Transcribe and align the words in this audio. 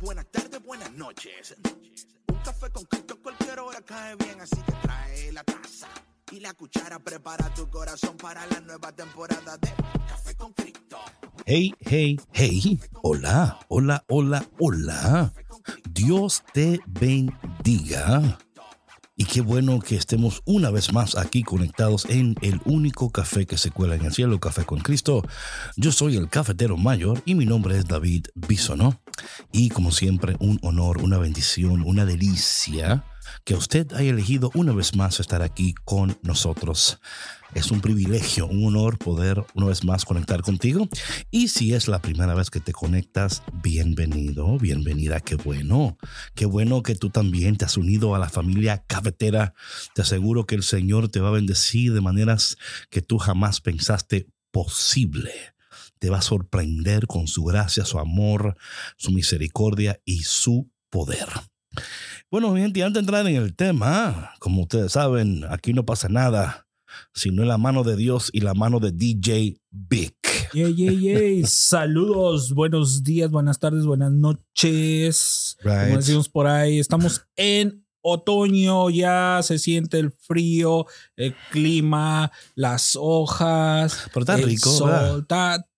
buenas 0.00 0.26
tardes, 0.30 0.62
buenas 0.62 0.92
noches. 0.92 1.56
Un 2.28 2.38
café 2.38 2.70
con 2.70 2.84
Cristo 2.84 3.14
en 3.14 3.22
cualquier 3.22 3.58
hora 3.60 3.80
cae 3.82 4.16
bien, 4.16 4.40
así 4.40 4.56
que 4.56 4.72
trae 4.82 5.32
la 5.32 5.44
taza 5.44 5.88
y 6.32 6.40
la 6.40 6.52
cuchara. 6.54 6.98
Prepara 6.98 7.52
tu 7.54 7.68
corazón 7.68 8.16
para 8.16 8.46
la 8.46 8.60
nueva 8.60 8.92
temporada 8.92 9.56
de 9.58 9.68
Café 10.08 10.34
con 10.36 10.52
Cristo. 10.52 10.98
Hey, 11.44 11.74
hey, 11.80 12.18
hey. 12.32 12.80
Hola, 13.02 13.58
hola, 13.68 14.04
hola, 14.08 14.44
hola. 14.58 15.32
Dios 15.90 16.42
te 16.52 16.80
bendiga. 16.86 18.38
Y 19.18 19.24
qué 19.24 19.40
bueno 19.40 19.80
que 19.80 19.96
estemos 19.96 20.42
una 20.44 20.70
vez 20.70 20.92
más 20.92 21.16
aquí 21.16 21.42
conectados 21.42 22.04
en 22.10 22.34
el 22.42 22.60
único 22.66 23.08
café 23.08 23.46
que 23.46 23.56
se 23.56 23.70
cuela 23.70 23.94
en 23.94 24.04
el 24.04 24.12
cielo, 24.12 24.38
Café 24.38 24.66
con 24.66 24.80
Cristo. 24.80 25.22
Yo 25.76 25.90
soy 25.90 26.16
el 26.16 26.28
cafetero 26.28 26.76
mayor 26.76 27.22
y 27.24 27.34
mi 27.34 27.46
nombre 27.46 27.78
es 27.78 27.86
David 27.86 28.26
Bisono. 28.34 29.00
Y 29.52 29.70
como 29.70 29.92
siempre, 29.92 30.36
un 30.40 30.58
honor, 30.62 31.02
una 31.02 31.18
bendición, 31.18 31.82
una 31.82 32.04
delicia 32.04 33.04
que 33.44 33.54
usted 33.54 33.92
haya 33.92 34.10
elegido 34.10 34.50
una 34.54 34.72
vez 34.72 34.94
más 34.94 35.20
estar 35.20 35.42
aquí 35.42 35.74
con 35.84 36.18
nosotros. 36.22 36.98
Es 37.54 37.70
un 37.70 37.80
privilegio, 37.80 38.46
un 38.46 38.66
honor 38.66 38.98
poder 38.98 39.44
una 39.54 39.66
vez 39.66 39.84
más 39.84 40.04
conectar 40.04 40.42
contigo. 40.42 40.88
Y 41.30 41.48
si 41.48 41.74
es 41.74 41.88
la 41.88 42.02
primera 42.02 42.34
vez 42.34 42.50
que 42.50 42.60
te 42.60 42.72
conectas, 42.72 43.42
bienvenido, 43.62 44.58
bienvenida, 44.58 45.20
qué 45.20 45.36
bueno. 45.36 45.96
Qué 46.34 46.44
bueno 46.44 46.82
que 46.82 46.94
tú 46.94 47.10
también 47.10 47.56
te 47.56 47.64
has 47.64 47.76
unido 47.76 48.14
a 48.14 48.18
la 48.18 48.28
familia 48.28 48.84
cafetera. 48.86 49.54
Te 49.94 50.02
aseguro 50.02 50.46
que 50.46 50.54
el 50.54 50.62
Señor 50.62 51.08
te 51.08 51.20
va 51.20 51.28
a 51.28 51.32
bendecir 51.32 51.92
de 51.94 52.00
maneras 52.00 52.58
que 52.90 53.00
tú 53.00 53.18
jamás 53.18 53.60
pensaste 53.60 54.28
posible 54.50 55.55
te 55.98 56.10
va 56.10 56.18
a 56.18 56.22
sorprender 56.22 57.06
con 57.06 57.26
su 57.26 57.44
gracia, 57.44 57.84
su 57.84 57.98
amor, 57.98 58.56
su 58.96 59.10
misericordia 59.12 60.00
y 60.04 60.22
su 60.24 60.70
poder. 60.90 61.28
Bueno, 62.30 62.54
gente, 62.56 62.82
antes 62.82 62.94
de 62.94 63.00
entrar 63.00 63.26
en 63.26 63.36
el 63.36 63.54
tema, 63.54 64.30
como 64.40 64.62
ustedes 64.62 64.92
saben, 64.92 65.44
aquí 65.50 65.72
no 65.72 65.84
pasa 65.84 66.08
nada, 66.08 66.66
sino 67.14 67.42
en 67.42 67.48
la 67.48 67.58
mano 67.58 67.84
de 67.84 67.96
Dios 67.96 68.30
y 68.32 68.40
la 68.40 68.54
mano 68.54 68.80
de 68.80 68.92
DJ 68.92 69.60
Big. 69.70 70.14
Yay, 70.54 70.74
yay, 70.74 71.00
yay. 71.00 71.42
Saludos, 71.46 72.52
buenos 72.52 73.02
días, 73.02 73.30
buenas 73.30 73.58
tardes, 73.58 73.84
buenas 73.84 74.12
noches. 74.12 75.56
Como 75.62 75.74
Right. 75.74 75.96
decimos 75.96 76.28
por 76.28 76.46
ahí, 76.46 76.78
estamos 76.78 77.26
en 77.36 77.84
otoño, 78.00 78.88
ya 78.90 79.40
se 79.42 79.58
siente 79.58 79.98
el 79.98 80.12
frío, 80.12 80.86
el 81.16 81.34
clima, 81.50 82.30
las 82.54 82.96
hojas. 82.98 84.08
Pero 84.12 84.20
está 84.20 84.36
el 84.36 84.44
rico, 84.44 84.70
sol, 84.70 85.26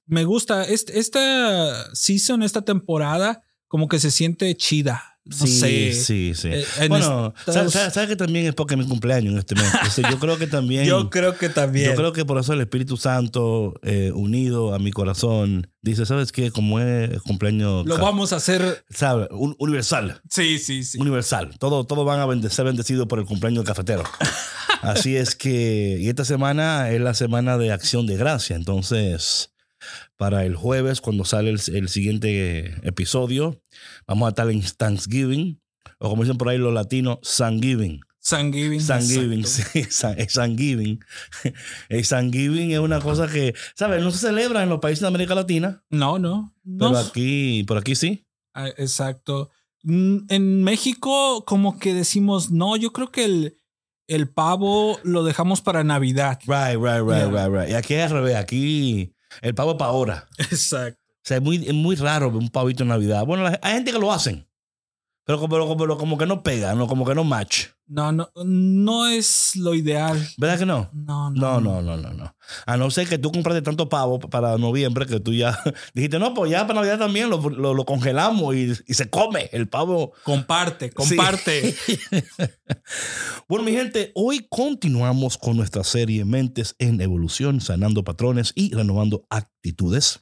me 0.09 0.25
gusta. 0.25 0.65
Este- 0.65 0.99
esta 0.99 1.95
season, 1.95 2.43
esta 2.43 2.63
temporada, 2.63 3.43
como 3.69 3.89
que 3.89 4.01
se 4.01 4.11
siente 4.11 4.57
chida. 4.57 5.19
No 5.29 5.47
sí, 5.47 5.59
sé. 5.61 5.93
sí, 5.93 6.33
sí. 6.35 6.49
Eh, 6.49 6.65
en 6.81 6.89
bueno, 6.89 7.35
¿sabes 7.45 7.73
sabe, 7.73 8.09
que 8.09 8.17
también 8.17 8.47
es 8.47 8.55
porque 8.55 8.75
es 8.75 8.79
mi 8.81 8.87
cumpleaños 8.87 9.35
en 9.35 9.39
este 9.39 9.55
mes? 9.55 9.67
Entonces, 9.75 10.07
yo 10.11 10.19
creo 10.19 10.39
que 10.39 10.47
también... 10.47 10.85
Yo 10.87 11.11
creo 11.11 11.37
que 11.37 11.51
también. 11.51 11.91
Yo 11.91 11.97
creo 11.97 12.15
que 12.15 12.25
por 12.25 12.39
eso 12.39 12.55
el 12.55 12.63
Espíritu 12.63 12.97
Santo, 12.97 13.75
eh, 13.83 14.11
unido 14.15 14.75
a 14.75 14.79
mi 14.79 14.91
corazón, 14.91 15.71
dice, 15.83 16.07
¿sabes 16.07 16.33
qué? 16.33 16.51
Como 16.51 16.81
es 16.81 17.21
cumpleaños... 17.21 17.85
Lo 17.85 17.99
vamos 17.99 18.33
a 18.33 18.37
hacer. 18.37 18.87
¿sabe? 18.89 19.29
Un- 19.31 19.55
universal. 19.59 20.23
Sí, 20.31 20.59
sí, 20.59 20.83
sí. 20.83 20.99
Universal. 20.99 21.59
Todos 21.59 21.87
todo 21.87 22.07
van 22.07 22.21
a 22.21 22.49
ser 22.49 22.65
bendecidos 22.65 23.07
por 23.07 23.19
el 23.19 23.27
cumpleaños 23.27 23.65
del 23.65 23.69
cafetero. 23.69 24.05
Así 24.81 25.15
es 25.15 25.35
que... 25.35 25.99
Y 26.01 26.09
esta 26.09 26.25
semana 26.25 26.91
es 26.91 27.03
la 27.03 27.13
semana 27.13 27.59
de 27.59 27.71
acción 27.71 28.07
de 28.07 28.17
gracia. 28.17 28.57
Entonces, 28.57 29.51
para 30.19 30.45
el 30.45 30.55
jueves, 30.57 31.01
cuando 31.01 31.25
sale 31.25 31.49
el, 31.51 31.61
el 31.75 31.89
siguiente 31.89 32.75
episodio, 32.87 33.63
vamos 34.07 34.27
a 34.27 34.31
estar 34.31 34.51
en 34.51 34.61
Thanksgiving. 34.63 35.61
O 36.01 36.11
como 36.11 36.23
dicen 36.25 36.37
por 36.37 36.49
ahí 36.51 36.59
los 36.59 36.75
latinos, 36.75 37.19
Thanksgiving. 37.39 38.01
Thanksgiving. 38.29 38.85
Thanksgiving, 38.87 39.47
sí, 39.47 39.85
Thanksgiving. 40.35 41.01
El 41.89 42.07
Thanksgiving 42.07 42.73
es 42.73 42.79
una 42.81 43.01
cosa 43.01 43.27
que, 43.29 43.55
¿sabes? 43.75 44.03
No 44.03 44.11
se 44.11 44.19
celebra 44.19 44.63
en 44.63 44.69
los 44.69 44.81
países 44.81 45.01
de 45.01 45.07
América 45.09 45.35
Latina, 45.35 45.83
No, 45.89 46.19
no. 46.19 46.55
no. 46.65 46.89
pero 46.91 46.99
aquí, 46.99 47.65
por 47.67 47.79
aquí 47.79 47.95
sí. 47.95 48.27
Ah, 48.55 48.69
Exacto. 48.77 49.51
Mm, 49.85 50.19
En 50.29 50.63
México, 50.65 51.45
como 51.47 51.79
que 51.79 51.95
decimos, 51.95 52.51
no, 52.51 52.77
yo 52.77 52.93
creo 52.93 53.11
que 53.13 53.25
el, 53.25 53.57
el 54.09 54.29
pavo 54.29 54.99
lo 55.05 55.23
dejamos 55.25 55.63
para 55.63 55.85
Navidad. 55.85 56.41
Right, 56.47 56.77
right, 56.77 57.03
right, 57.03 57.31
Yeah. 57.33 57.47
right, 57.47 57.55
right. 57.61 57.71
Y 57.71 57.75
aquí 57.75 57.95
es 57.95 58.11
al 58.11 58.19
revés, 58.19 58.35
aquí 58.37 59.15
el 59.43 59.55
pavo 59.55 59.73
es 59.73 59.77
para 59.77 59.91
ahora. 59.91 60.29
Exacto. 60.39 61.01
O 61.09 61.21
sea, 61.29 61.37
es 61.39 61.43
muy, 61.43 61.57
es 61.67 61.75
muy 61.75 61.97
raro 61.97 62.31
ver 62.31 62.41
un 62.41 62.49
pavito 62.49 62.83
en 62.85 62.89
Navidad. 62.91 63.25
Bueno, 63.27 63.45
la- 63.45 63.59
hay 63.63 63.75
gente 63.75 63.93
que 63.93 63.99
lo 63.99 64.13
hacen, 64.13 64.47
pero 65.25 65.39
como, 65.39 65.49
pero 65.55 65.67
como, 65.69 65.99
como 65.99 66.19
que 66.19 66.27
no 66.27 66.43
pega, 66.43 66.75
¿no? 66.75 66.87
como 66.87 67.05
que 67.05 67.15
no 67.15 67.25
match. 67.25 67.67
No, 67.91 68.13
no, 68.13 68.29
no 68.45 69.07
es 69.07 69.57
lo 69.57 69.75
ideal. 69.75 70.23
¿Verdad 70.37 70.59
que 70.59 70.67
no? 70.67 70.91
No, 70.93 71.31
No, 71.31 71.59
no, 71.61 71.81
no, 71.81 71.97
no, 71.97 72.13
no. 72.13 72.37
A 72.67 72.77
no 72.77 72.91
ser 72.91 73.09
que 73.09 73.17
tú 73.19 73.33
compraste 73.33 73.63
tanto 73.63 73.89
pavo 73.89 74.19
para 74.21 74.59
noviembre 74.59 75.07
que 75.07 75.21
tú 75.21 75.33
ya 75.33 75.59
dijiste, 75.95 76.19
no, 76.19 76.35
pues 76.35 76.51
ya 76.51 76.67
para 76.67 76.81
Navidad 76.81 76.99
también 76.99 77.31
lo, 77.31 77.41
lo- 77.49 77.73
lo 77.73 77.85
congelamos 77.87 78.55
y, 78.55 78.73
y 78.87 78.95
se 78.95 79.09
come 79.09 79.49
el 79.53 79.69
pavo. 79.69 80.13
Comparte, 80.23 80.91
comparte. 80.91 81.75
Bueno, 83.49 83.65
mi 83.65 83.73
gente, 83.73 84.13
hoy 84.15 84.47
continuamos 84.51 85.39
con 85.39 85.57
nuestra 85.57 85.83
serie 85.85 86.25
Mentes 86.25 86.75
en 86.79 87.01
Evolución, 87.01 87.61
sanando 87.61 88.05
patrones 88.05 88.53
y 88.55 88.75
renovando 88.75 89.27
actitudes. 89.31 90.21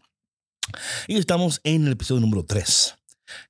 Y 1.08 1.16
estamos 1.16 1.60
en 1.64 1.86
el 1.86 1.92
episodio 1.92 2.20
número 2.20 2.44
3, 2.44 2.95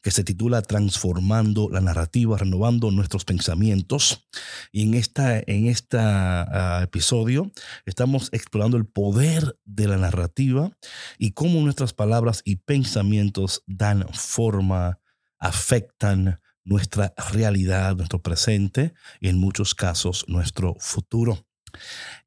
que 0.02 0.10
se 0.10 0.24
titula 0.24 0.62
Transformando 0.62 1.68
la 1.70 1.80
narrativa, 1.80 2.38
renovando 2.38 2.90
nuestros 2.90 3.24
pensamientos. 3.24 4.28
Y 4.72 4.82
en 4.82 4.94
este 4.94 5.44
en 5.50 5.74
ah, 5.94 6.80
episodio 6.82 7.50
estamos 7.84 8.28
explorando 8.32 8.76
el 8.76 8.86
poder 8.86 9.58
de 9.64 9.88
la 9.88 9.96
narrativa 9.96 10.70
y 11.18 11.32
cómo 11.32 11.60
nuestras 11.60 11.92
palabras 11.92 12.42
y 12.44 12.56
pensamientos 12.56 13.62
dan 13.66 14.06
forma, 14.12 15.00
afectan 15.38 16.40
nuestra 16.64 17.14
realidad, 17.32 17.96
nuestro 17.96 18.20
presente 18.20 18.92
y 19.20 19.28
en 19.28 19.38
muchos 19.38 19.74
casos 19.74 20.24
nuestro 20.28 20.76
futuro. 20.80 21.46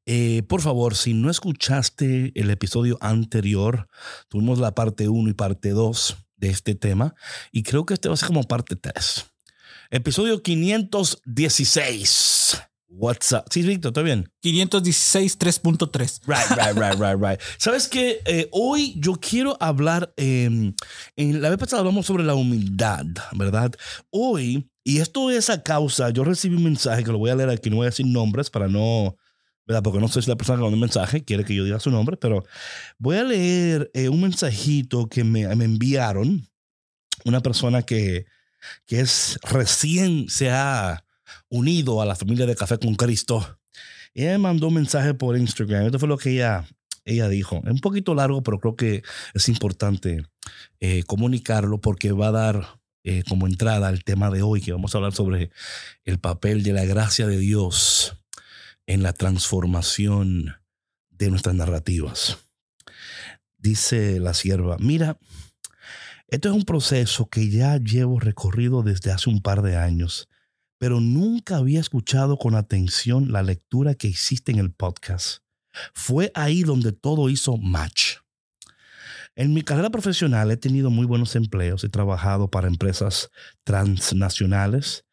Eh, 0.06 0.42
por 0.48 0.60
favor, 0.60 0.96
si 0.96 1.14
no 1.14 1.30
escuchaste 1.30 2.32
el 2.34 2.50
episodio 2.50 2.98
anterior, 3.00 3.88
tuvimos 4.28 4.58
la 4.58 4.74
parte 4.74 5.08
1 5.08 5.30
y 5.30 5.34
parte 5.34 5.70
2 5.70 6.16
de 6.40 6.50
este 6.50 6.74
tema 6.74 7.14
y 7.52 7.62
creo 7.62 7.86
que 7.86 7.94
este 7.94 8.08
va 8.08 8.14
a 8.14 8.16
ser 8.16 8.26
como 8.28 8.42
parte 8.44 8.76
3. 8.76 9.26
Episodio 9.90 10.42
516. 10.42 12.62
What's 12.92 13.30
up? 13.32 13.44
Sí, 13.50 13.62
Víctor, 13.62 13.90
¿está 13.90 14.02
bien? 14.02 14.28
516 14.40 15.38
3.3. 15.38 16.22
Right, 16.26 16.50
right, 16.50 16.76
right, 16.76 16.98
right, 16.98 17.16
right. 17.20 17.40
¿Sabes 17.56 17.86
qué? 17.86 18.20
Eh, 18.24 18.48
hoy 18.50 18.96
yo 18.98 19.14
quiero 19.14 19.56
hablar, 19.60 20.12
eh, 20.16 20.72
en 21.16 21.40
la 21.40 21.50
vez 21.50 21.58
pasada 21.58 21.78
hablamos 21.80 22.06
sobre 22.06 22.24
la 22.24 22.34
humildad, 22.34 23.06
¿verdad? 23.32 23.72
Hoy, 24.10 24.68
y 24.82 24.98
esto 24.98 25.30
es 25.30 25.50
a 25.50 25.62
causa, 25.62 26.10
yo 26.10 26.24
recibí 26.24 26.56
un 26.56 26.64
mensaje 26.64 27.04
que 27.04 27.12
lo 27.12 27.18
voy 27.18 27.30
a 27.30 27.36
leer 27.36 27.50
aquí, 27.50 27.70
no 27.70 27.76
voy 27.76 27.86
a 27.86 27.90
decir 27.90 28.06
nombres 28.06 28.50
para 28.50 28.66
no, 28.66 29.16
¿verdad? 29.70 29.84
Porque 29.84 30.00
no 30.00 30.08
sé 30.08 30.20
si 30.20 30.28
la 30.28 30.36
persona 30.36 30.56
que 30.56 30.62
mandó 30.62 30.74
el 30.74 30.80
mensaje 30.80 31.22
quiere 31.22 31.44
que 31.44 31.54
yo 31.54 31.62
diga 31.62 31.78
su 31.78 31.92
nombre, 31.92 32.16
pero 32.16 32.42
voy 32.98 33.18
a 33.18 33.22
leer 33.22 33.88
eh, 33.94 34.08
un 34.08 34.20
mensajito 34.20 35.08
que 35.08 35.22
me, 35.22 35.46
me 35.54 35.64
enviaron, 35.64 36.48
una 37.24 37.40
persona 37.40 37.82
que, 37.82 38.26
que 38.84 38.98
es 38.98 39.38
recién 39.44 40.28
se 40.28 40.50
ha 40.50 41.04
unido 41.48 42.02
a 42.02 42.04
la 42.04 42.16
familia 42.16 42.46
de 42.46 42.56
Café 42.56 42.78
con 42.78 42.96
Cristo. 42.96 43.60
Ella 44.12 44.32
me 44.32 44.38
mandó 44.38 44.66
un 44.66 44.74
mensaje 44.74 45.14
por 45.14 45.38
Instagram. 45.38 45.86
Esto 45.86 46.00
fue 46.00 46.08
lo 46.08 46.18
que 46.18 46.30
ella, 46.30 46.66
ella 47.04 47.28
dijo. 47.28 47.62
Es 47.64 47.70
un 47.70 47.78
poquito 47.78 48.12
largo, 48.16 48.42
pero 48.42 48.58
creo 48.58 48.74
que 48.74 49.04
es 49.34 49.48
importante 49.48 50.26
eh, 50.80 51.04
comunicarlo 51.04 51.80
porque 51.80 52.10
va 52.10 52.26
a 52.28 52.32
dar 52.32 52.80
eh, 53.04 53.22
como 53.28 53.46
entrada 53.46 53.86
al 53.86 54.02
tema 54.02 54.30
de 54.30 54.42
hoy, 54.42 54.62
que 54.62 54.72
vamos 54.72 54.92
a 54.92 54.98
hablar 54.98 55.12
sobre 55.12 55.52
el 56.04 56.18
papel 56.18 56.64
de 56.64 56.72
la 56.72 56.84
gracia 56.84 57.28
de 57.28 57.38
Dios 57.38 58.16
en 58.90 59.02
la 59.02 59.12
transformación 59.12 60.56
de 61.10 61.30
nuestras 61.30 61.54
narrativas. 61.54 62.38
Dice 63.58 64.20
la 64.20 64.34
sierva, 64.34 64.76
mira, 64.78 65.18
esto 66.28 66.48
es 66.48 66.54
un 66.54 66.64
proceso 66.64 67.28
que 67.28 67.50
ya 67.50 67.76
llevo 67.78 68.20
recorrido 68.20 68.82
desde 68.82 69.12
hace 69.12 69.28
un 69.28 69.42
par 69.42 69.62
de 69.62 69.76
años 69.76 70.28
pero 70.80 70.98
nunca 70.98 71.58
había 71.58 71.78
escuchado 71.78 72.38
con 72.38 72.54
atención 72.54 73.30
la 73.32 73.42
lectura 73.42 73.94
que 73.94 74.08
hiciste 74.08 74.50
en 74.50 74.58
el 74.58 74.72
podcast. 74.72 75.42
Fue 75.92 76.32
ahí 76.34 76.62
donde 76.62 76.92
todo 76.92 77.28
hizo 77.28 77.58
match. 77.58 78.16
En 79.34 79.52
mi 79.52 79.60
carrera 79.60 79.90
profesional 79.90 80.50
he 80.50 80.56
tenido 80.56 80.88
muy 80.88 81.04
buenos 81.04 81.36
empleos, 81.36 81.84
he 81.84 81.90
trabajado 81.90 82.50
para 82.50 82.66
empresas 82.66 83.30
transnacionales 83.62 85.04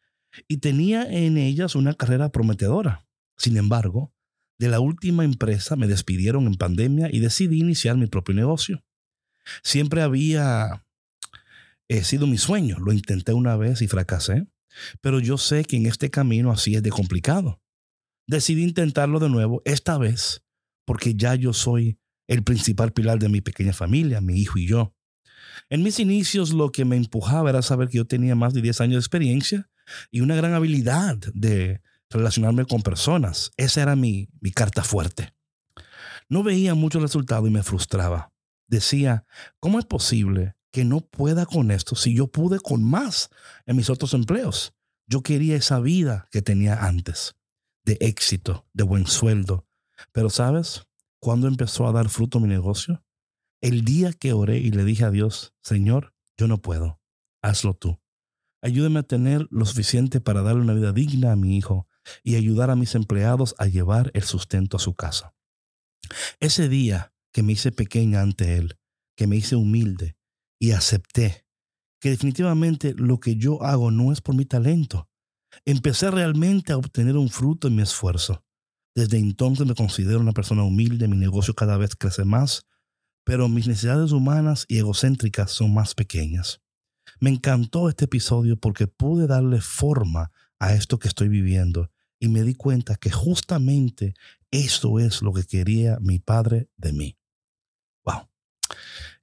y 0.48 0.56
tenía 0.56 1.02
en 1.02 1.36
ellas 1.36 1.74
una 1.74 1.92
carrera 1.92 2.30
prometedora. 2.30 3.06
Sin 3.38 3.56
embargo, 3.56 4.12
de 4.58 4.68
la 4.68 4.80
última 4.80 5.24
empresa 5.24 5.76
me 5.76 5.86
despidieron 5.86 6.46
en 6.46 6.54
pandemia 6.54 7.08
y 7.10 7.20
decidí 7.20 7.60
iniciar 7.60 7.96
mi 7.96 8.06
propio 8.06 8.34
negocio. 8.34 8.84
Siempre 9.62 10.02
había 10.02 10.84
he 11.88 12.04
sido 12.04 12.26
mi 12.26 12.38
sueño. 12.38 12.78
Lo 12.78 12.92
intenté 12.92 13.32
una 13.32 13.56
vez 13.56 13.82
y 13.82 13.88
fracasé, 13.88 14.46
pero 15.00 15.20
yo 15.20 15.38
sé 15.38 15.64
que 15.64 15.76
en 15.76 15.86
este 15.86 16.10
camino 16.10 16.52
así 16.52 16.74
es 16.74 16.82
de 16.82 16.90
complicado. 16.90 17.60
Decidí 18.26 18.62
intentarlo 18.62 19.18
de 19.18 19.30
nuevo, 19.30 19.62
esta 19.64 19.96
vez, 19.96 20.44
porque 20.84 21.14
ya 21.14 21.34
yo 21.34 21.52
soy 21.52 21.98
el 22.26 22.44
principal 22.44 22.92
pilar 22.92 23.18
de 23.18 23.30
mi 23.30 23.40
pequeña 23.40 23.72
familia, 23.72 24.20
mi 24.20 24.38
hijo 24.38 24.58
y 24.58 24.66
yo. 24.66 24.94
En 25.70 25.82
mis 25.82 25.98
inicios 25.98 26.52
lo 26.52 26.70
que 26.70 26.84
me 26.84 26.96
empujaba 26.96 27.50
era 27.50 27.62
saber 27.62 27.88
que 27.88 27.96
yo 27.96 28.06
tenía 28.06 28.34
más 28.34 28.52
de 28.52 28.60
10 28.60 28.82
años 28.82 28.94
de 28.94 29.00
experiencia 29.00 29.70
y 30.10 30.20
una 30.20 30.36
gran 30.36 30.52
habilidad 30.52 31.16
de 31.32 31.80
relacionarme 32.10 32.64
con 32.64 32.82
personas. 32.82 33.52
Esa 33.56 33.82
era 33.82 33.96
mi, 33.96 34.28
mi 34.40 34.50
carta 34.50 34.82
fuerte. 34.82 35.34
No 36.28 36.42
veía 36.42 36.74
mucho 36.74 37.00
resultado 37.00 37.46
y 37.46 37.50
me 37.50 37.62
frustraba. 37.62 38.32
Decía, 38.66 39.26
¿cómo 39.60 39.78
es 39.78 39.86
posible 39.86 40.54
que 40.70 40.84
no 40.84 41.00
pueda 41.00 41.46
con 41.46 41.70
esto 41.70 41.96
si 41.96 42.14
yo 42.14 42.26
pude 42.28 42.60
con 42.60 42.84
más 42.84 43.30
en 43.66 43.76
mis 43.76 43.88
otros 43.88 44.12
empleos? 44.12 44.74
Yo 45.06 45.22
quería 45.22 45.56
esa 45.56 45.80
vida 45.80 46.28
que 46.30 46.42
tenía 46.42 46.84
antes, 46.84 47.34
de 47.84 47.96
éxito, 48.00 48.66
de 48.74 48.84
buen 48.84 49.06
sueldo. 49.06 49.66
Pero 50.12 50.28
sabes, 50.28 50.86
¿cuándo 51.18 51.48
empezó 51.48 51.88
a 51.88 51.92
dar 51.92 52.10
fruto 52.10 52.40
mi 52.40 52.48
negocio? 52.48 53.02
El 53.62 53.84
día 53.84 54.12
que 54.12 54.34
oré 54.34 54.58
y 54.58 54.70
le 54.70 54.84
dije 54.84 55.04
a 55.04 55.10
Dios, 55.10 55.54
Señor, 55.62 56.14
yo 56.36 56.46
no 56.46 56.58
puedo, 56.58 57.00
hazlo 57.40 57.74
tú. 57.74 57.98
Ayúdame 58.60 59.00
a 59.00 59.04
tener 59.04 59.46
lo 59.50 59.64
suficiente 59.64 60.20
para 60.20 60.42
darle 60.42 60.60
una 60.60 60.74
vida 60.74 60.92
digna 60.92 61.32
a 61.32 61.36
mi 61.36 61.56
hijo 61.56 61.87
y 62.22 62.36
ayudar 62.36 62.70
a 62.70 62.76
mis 62.76 62.94
empleados 62.94 63.54
a 63.58 63.66
llevar 63.66 64.10
el 64.14 64.22
sustento 64.22 64.76
a 64.76 64.80
su 64.80 64.94
casa. 64.94 65.34
Ese 66.40 66.68
día 66.68 67.12
que 67.32 67.42
me 67.42 67.52
hice 67.52 67.72
pequeña 67.72 68.20
ante 68.20 68.56
Él, 68.56 68.78
que 69.16 69.26
me 69.26 69.36
hice 69.36 69.56
humilde 69.56 70.16
y 70.58 70.72
acepté 70.72 71.44
que 72.00 72.10
definitivamente 72.10 72.94
lo 72.94 73.18
que 73.20 73.36
yo 73.36 73.62
hago 73.62 73.90
no 73.90 74.12
es 74.12 74.20
por 74.20 74.34
mi 74.34 74.44
talento. 74.44 75.08
Empecé 75.64 76.10
realmente 76.10 76.72
a 76.72 76.76
obtener 76.76 77.16
un 77.16 77.28
fruto 77.28 77.68
en 77.68 77.76
mi 77.76 77.82
esfuerzo. 77.82 78.44
Desde 78.94 79.18
entonces 79.18 79.66
me 79.66 79.74
considero 79.74 80.20
una 80.20 80.32
persona 80.32 80.62
humilde, 80.62 81.08
mi 81.08 81.16
negocio 81.16 81.54
cada 81.54 81.76
vez 81.76 81.96
crece 81.96 82.24
más, 82.24 82.66
pero 83.24 83.48
mis 83.48 83.66
necesidades 83.66 84.12
humanas 84.12 84.64
y 84.68 84.78
egocéntricas 84.78 85.50
son 85.50 85.74
más 85.74 85.94
pequeñas. 85.94 86.60
Me 87.20 87.30
encantó 87.30 87.88
este 87.88 88.04
episodio 88.04 88.56
porque 88.56 88.86
pude 88.86 89.26
darle 89.26 89.60
forma 89.60 90.30
a 90.58 90.74
esto 90.74 90.98
que 90.98 91.08
estoy 91.08 91.28
viviendo 91.28 91.90
y 92.18 92.28
me 92.28 92.42
di 92.42 92.54
cuenta 92.54 92.96
que 92.96 93.10
justamente 93.10 94.14
eso 94.50 94.98
es 94.98 95.22
lo 95.22 95.32
que 95.32 95.44
quería 95.44 95.98
mi 96.00 96.18
padre 96.18 96.68
de 96.76 96.92
mí. 96.92 97.18
Wow. 98.04 98.28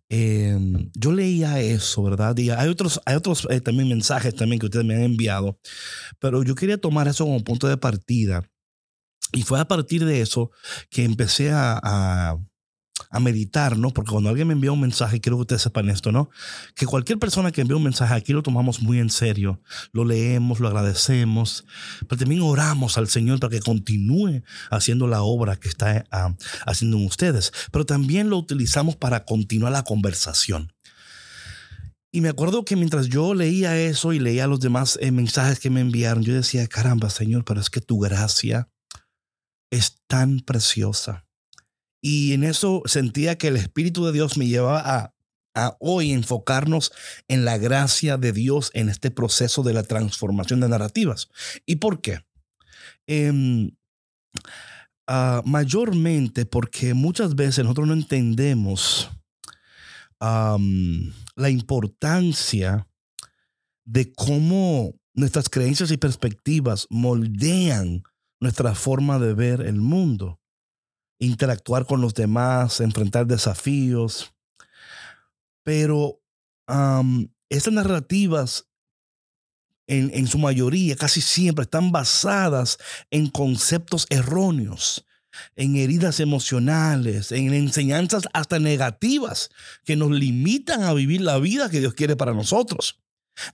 Em, 0.10 0.92
yo 0.94 1.12
leía 1.12 1.60
eso, 1.60 2.04
¿verdad? 2.04 2.38
Y 2.38 2.50
hay 2.52 2.70
otros, 2.70 3.02
hay 3.06 3.16
otros 3.16 3.48
eh, 3.50 3.60
también 3.62 3.90
mensajes 3.90 4.36
también 4.36 4.60
que 4.60 4.68
ustedes 4.68 4.86
me 4.86 4.96
han 4.96 5.02
enviado, 5.02 5.60
pero 6.20 6.44
yo 6.44 6.56
quería 6.56 6.78
tomar 6.78 7.08
eso 7.08 7.26
como 7.26 7.44
punto 7.44 7.68
de 7.68 7.78
partida. 7.78 8.50
Y 9.34 9.42
fue 9.44 9.60
a 9.60 9.68
partir 9.68 10.06
de 10.06 10.22
eso 10.22 10.52
que 10.90 11.04
empecé 11.04 11.52
a 11.52 11.80
a 11.84 12.38
meditar, 13.20 13.78
¿no? 13.78 13.92
Porque 13.92 14.12
cuando 14.12 14.30
alguien 14.30 14.48
me 14.48 14.54
envía 14.54 14.72
un 14.72 14.82
mensaje, 14.82 15.22
quiero 15.22 15.38
que 15.38 15.42
ustedes 15.42 15.62
sepan 15.62 15.90
esto, 15.90 16.12
¿no? 16.12 16.30
Que 16.76 16.86
cualquier 16.86 17.20
persona 17.20 17.52
que 17.52 17.62
envía 17.62 17.78
un 17.78 17.84
mensaje 17.84 18.14
aquí 18.14 18.34
lo 18.34 18.44
tomamos 18.44 18.82
muy 18.82 19.00
en 19.00 19.10
serio, 19.10 19.62
lo 19.92 20.06
leemos, 20.06 20.60
lo 20.60 20.68
agradecemos, 20.68 21.66
pero 22.08 22.20
también 22.20 22.42
oramos 22.42 22.98
al 22.98 23.08
Señor 23.08 23.40
para 23.40 23.52
que 23.52 23.62
continúe 23.62 24.44
haciendo 24.70 25.08
la 25.08 25.22
obra 25.22 25.56
que 25.56 25.68
está 25.68 26.06
ah, 26.12 26.36
haciendo 26.66 26.98
en 26.98 27.06
ustedes, 27.06 27.52
pero 27.72 27.86
también 27.86 28.30
lo 28.30 28.38
utilizamos 28.38 28.96
para 28.96 29.26
continuar 29.26 29.72
la 29.72 29.84
conversación. 29.84 30.74
Y 32.12 32.22
me 32.22 32.30
acuerdo 32.30 32.64
que 32.64 32.78
mientras 32.78 33.10
yo 33.10 33.34
leía 33.34 33.78
eso 33.78 34.14
y 34.14 34.20
leía 34.20 34.48
los 34.48 34.62
demás 34.62 34.98
eh, 35.02 35.12
mensajes 35.12 35.60
que 35.60 35.70
me 35.70 35.82
enviaron, 35.82 36.24
yo 36.24 36.34
decía, 36.34 36.66
caramba, 36.68 37.10
Señor, 37.10 37.44
pero 37.44 37.60
es 37.60 37.70
que 37.70 37.82
tu 37.82 38.00
gracia 38.00 38.70
es 39.70 39.98
tan 40.08 40.40
preciosa 40.40 41.25
y 42.08 42.34
en 42.34 42.44
eso 42.44 42.84
sentía 42.86 43.36
que 43.36 43.48
el 43.48 43.58
Espíritu 43.58 44.06
de 44.06 44.12
Dios 44.12 44.38
me 44.38 44.46
llevaba 44.46 45.12
a, 45.56 45.78
hoy 45.80 46.12
enfocarnos 46.12 46.92
en 47.28 47.46
la 47.46 47.58
gracia 47.58 48.18
de 48.18 48.32
Dios 48.32 48.70
en 48.76 48.90
este 48.90 49.10
proceso 49.10 49.64
de 49.64 49.74
la 49.74 49.82
transformación 49.82 50.60
de 50.60 50.70
narrativas. 50.70 51.30
¿Y 51.66 51.78
por 51.78 52.02
qué? 52.02 52.20
Em, 53.08 53.72
ah, 55.08 55.42
mayormente 55.46 56.46
porque 56.46 56.94
muchas 56.94 57.34
veces 57.34 57.64
nosotros 57.64 57.88
no 57.88 57.94
entendemos 57.96 59.10
la 60.20 61.50
importancia 61.50 62.88
de 63.84 64.14
cómo 64.14 64.94
nuestras 65.16 65.50
creencias 65.50 65.90
y 65.90 65.98
perspectivas 65.98 66.86
moldean 66.92 68.04
nuestra 68.40 68.76
forma 68.76 69.18
de 69.18 69.34
ver 69.34 69.62
el 69.62 69.82
mundo 69.82 70.40
interactuar 71.20 71.86
con 71.86 72.02
los 72.02 72.14
demás, 72.14 72.80
enfrentar 72.82 73.28
desafíos. 73.28 74.34
Pero 75.64 76.22
estas 77.50 77.74
narrativas, 77.74 78.68
en, 79.88 80.12
en, 80.14 80.28
su 80.28 80.38
mayoría, 80.38 80.96
casi 80.96 81.22
siempre, 81.22 81.64
están 81.64 81.92
basadas 81.92 82.78
en 83.12 83.30
conceptos 83.30 84.08
erróneos, 84.10 85.06
en 85.56 85.76
heridas 85.76 86.20
emocionales, 86.20 87.32
en 87.32 87.54
enseñanzas 87.54 88.24
hasta 88.34 88.60
negativas 88.60 89.50
que 89.84 89.96
nos 89.96 90.12
limitan 90.12 90.84
a 90.84 90.94
vivir 90.94 91.22
la 91.22 91.38
vida 91.38 91.70
que 91.70 91.80
Dios 91.80 91.94
quiere 91.94 92.16
para 92.16 92.34
nosotros. 92.34 93.00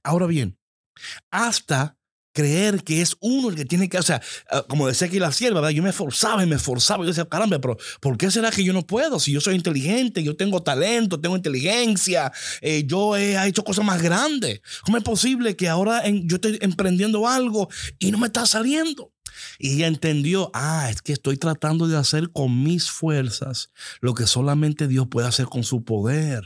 Ahora 0.03 0.25
bien, 0.27 0.57
hasta 1.31 1.97
creer 2.33 2.83
que 2.83 3.01
es 3.01 3.16
uno 3.19 3.50
el 3.50 3.56
que 3.56 3.66
tiene 3.66 3.89
que, 3.89 3.98
o 3.98 4.04
sea, 4.04 4.22
ah, 4.50 4.66
como 4.68 4.88
decía 4.88 5.07
aquí 5.07 5.19
la 5.19 5.31
sierva, 5.31 5.62
¿verdad? 5.62 5.75
yo 5.75 5.83
me 5.83 5.89
esforzaba 5.89 6.44
y 6.44 6.48
me 6.48 6.56
esforzaba. 6.56 7.04
Yo 7.04 7.10
decía, 7.10 7.25
caramba, 7.25 7.60
pero 7.60 7.78
¿por 8.00 8.18
qué 8.18 8.31
será 8.31 8.51
que 8.51 8.63
yo 8.63 8.74
no 8.74 8.86
puedo? 8.86 9.19
Si 9.19 9.31
yo 9.31 9.42
soy 9.42 9.56
inteligente, 9.56 10.24
yo 10.24 10.36
tengo 10.36 10.63
talento, 10.63 11.19
tengo 11.19 11.36
inteligencia, 11.36 12.31
eh, 12.62 12.83
yo 12.86 13.16
he 13.16 13.48
hecho 13.48 13.63
cosas 13.63 13.86
más 13.86 14.01
grandes. 14.01 14.62
¿Cómo 14.86 14.98
es 14.98 15.04
posible 15.04 15.56
que 15.56 15.69
ahora 15.69 16.04
yo 16.07 16.36
estoy 16.36 16.57
emprendiendo 16.62 17.28
algo 17.28 17.69
y 18.00 18.12
no 18.12 18.18
me 18.18 18.28
está 18.28 18.45
saliendo? 18.45 19.13
Y 19.60 19.75
ella 19.75 19.88
entendió, 19.88 20.51
ah, 20.54 20.89
es 20.89 21.01
que 21.01 21.13
estoy 21.13 21.38
tratando 21.38 21.88
de 21.88 21.98
hacer 21.98 22.31
con 22.31 22.63
mis 22.63 22.89
fuerzas 22.89 23.72
lo 24.00 24.13
que 24.13 24.28
solamente 24.28 24.88
Dios 24.88 25.07
puede 25.10 25.28
hacer 25.28 25.45
con 25.45 25.63
su 25.63 25.83
poder. 25.83 26.44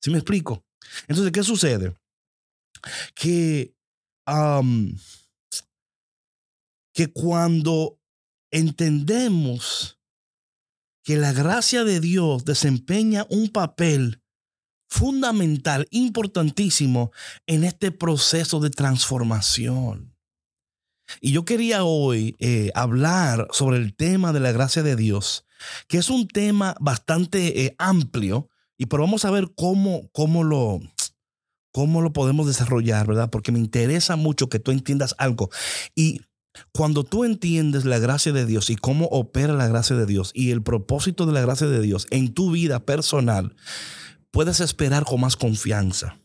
¿Sí 0.00 0.10
me 0.10 0.18
explico? 0.18 0.64
Entonces, 1.08 1.32
¿qué 1.32 1.42
sucede? 1.42 1.94
Que 3.14 3.74
que 6.98 7.12
cuando 7.12 8.00
entendemos 8.50 10.00
que 11.04 11.16
la 11.16 11.32
gracia 11.32 11.84
de 11.84 12.00
Dios 12.00 12.44
desempeña 12.44 13.24
un 13.30 13.50
papel 13.50 14.20
fundamental, 14.90 15.86
importantísimo 15.92 17.12
en 17.46 17.62
este 17.62 17.92
proceso 17.92 18.58
de 18.58 18.70
transformación. 18.70 20.16
Y 21.20 21.30
yo 21.30 21.44
quería 21.44 21.84
hoy 21.84 22.34
eh, 22.40 22.72
hablar 22.74 23.46
sobre 23.52 23.76
el 23.76 23.94
tema 23.94 24.32
de 24.32 24.40
la 24.40 24.50
gracia 24.50 24.82
de 24.82 24.96
Dios, 24.96 25.46
que 25.86 25.98
es 25.98 26.10
un 26.10 26.26
tema 26.26 26.74
bastante 26.80 27.64
eh, 27.64 27.76
amplio, 27.78 28.48
y 28.76 28.86
pero 28.86 29.04
vamos 29.04 29.24
a 29.24 29.30
ver 29.30 29.52
cómo, 29.54 30.10
cómo 30.10 30.42
lo, 30.42 30.80
cómo 31.70 32.02
lo 32.02 32.12
podemos 32.12 32.48
desarrollar, 32.48 33.06
¿verdad? 33.06 33.30
Porque 33.30 33.52
me 33.52 33.60
interesa 33.60 34.16
mucho 34.16 34.48
que 34.48 34.58
tú 34.58 34.72
entiendas 34.72 35.14
algo. 35.16 35.48
Y 35.94 36.22
cuando 36.72 37.04
tú 37.04 37.24
entiendes 37.24 37.84
la 37.84 37.98
gracia 37.98 38.32
de 38.32 38.46
Dios 38.46 38.70
y 38.70 38.76
cómo 38.76 39.06
opera 39.06 39.52
la 39.52 39.68
gracia 39.68 39.96
de 39.96 40.06
Dios 40.06 40.30
y 40.34 40.50
el 40.50 40.62
propósito 40.62 41.26
de 41.26 41.32
la 41.32 41.40
gracia 41.40 41.66
de 41.66 41.80
Dios 41.80 42.06
en 42.10 42.32
tu 42.32 42.50
vida 42.50 42.80
personal, 42.80 43.54
puedes 44.30 44.60
esperar 44.60 45.04
con 45.04 45.20
más 45.20 45.36
confianza. 45.36 46.16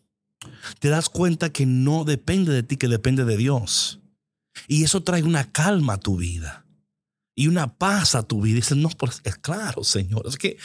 Te 0.79 0.89
das 0.89 1.09
cuenta 1.09 1.51
que 1.51 1.65
no 1.65 2.03
depende 2.03 2.51
de 2.53 2.63
ti, 2.63 2.77
que 2.77 2.87
depende 2.87 3.25
de 3.25 3.37
Dios. 3.37 3.99
Y 4.67 4.83
eso 4.83 5.03
trae 5.03 5.23
una 5.23 5.51
calma 5.51 5.93
a 5.93 5.99
tu 5.99 6.17
vida 6.17 6.65
y 7.35 7.47
una 7.47 7.77
paz 7.77 8.15
a 8.15 8.23
tu 8.23 8.41
vida. 8.41 8.55
Dices, 8.55 8.77
no, 8.77 8.89
pues 8.89 9.21
es 9.23 9.37
claro, 9.37 9.83
Señor. 9.83 10.23
Es 10.27 10.37
que, 10.37 10.57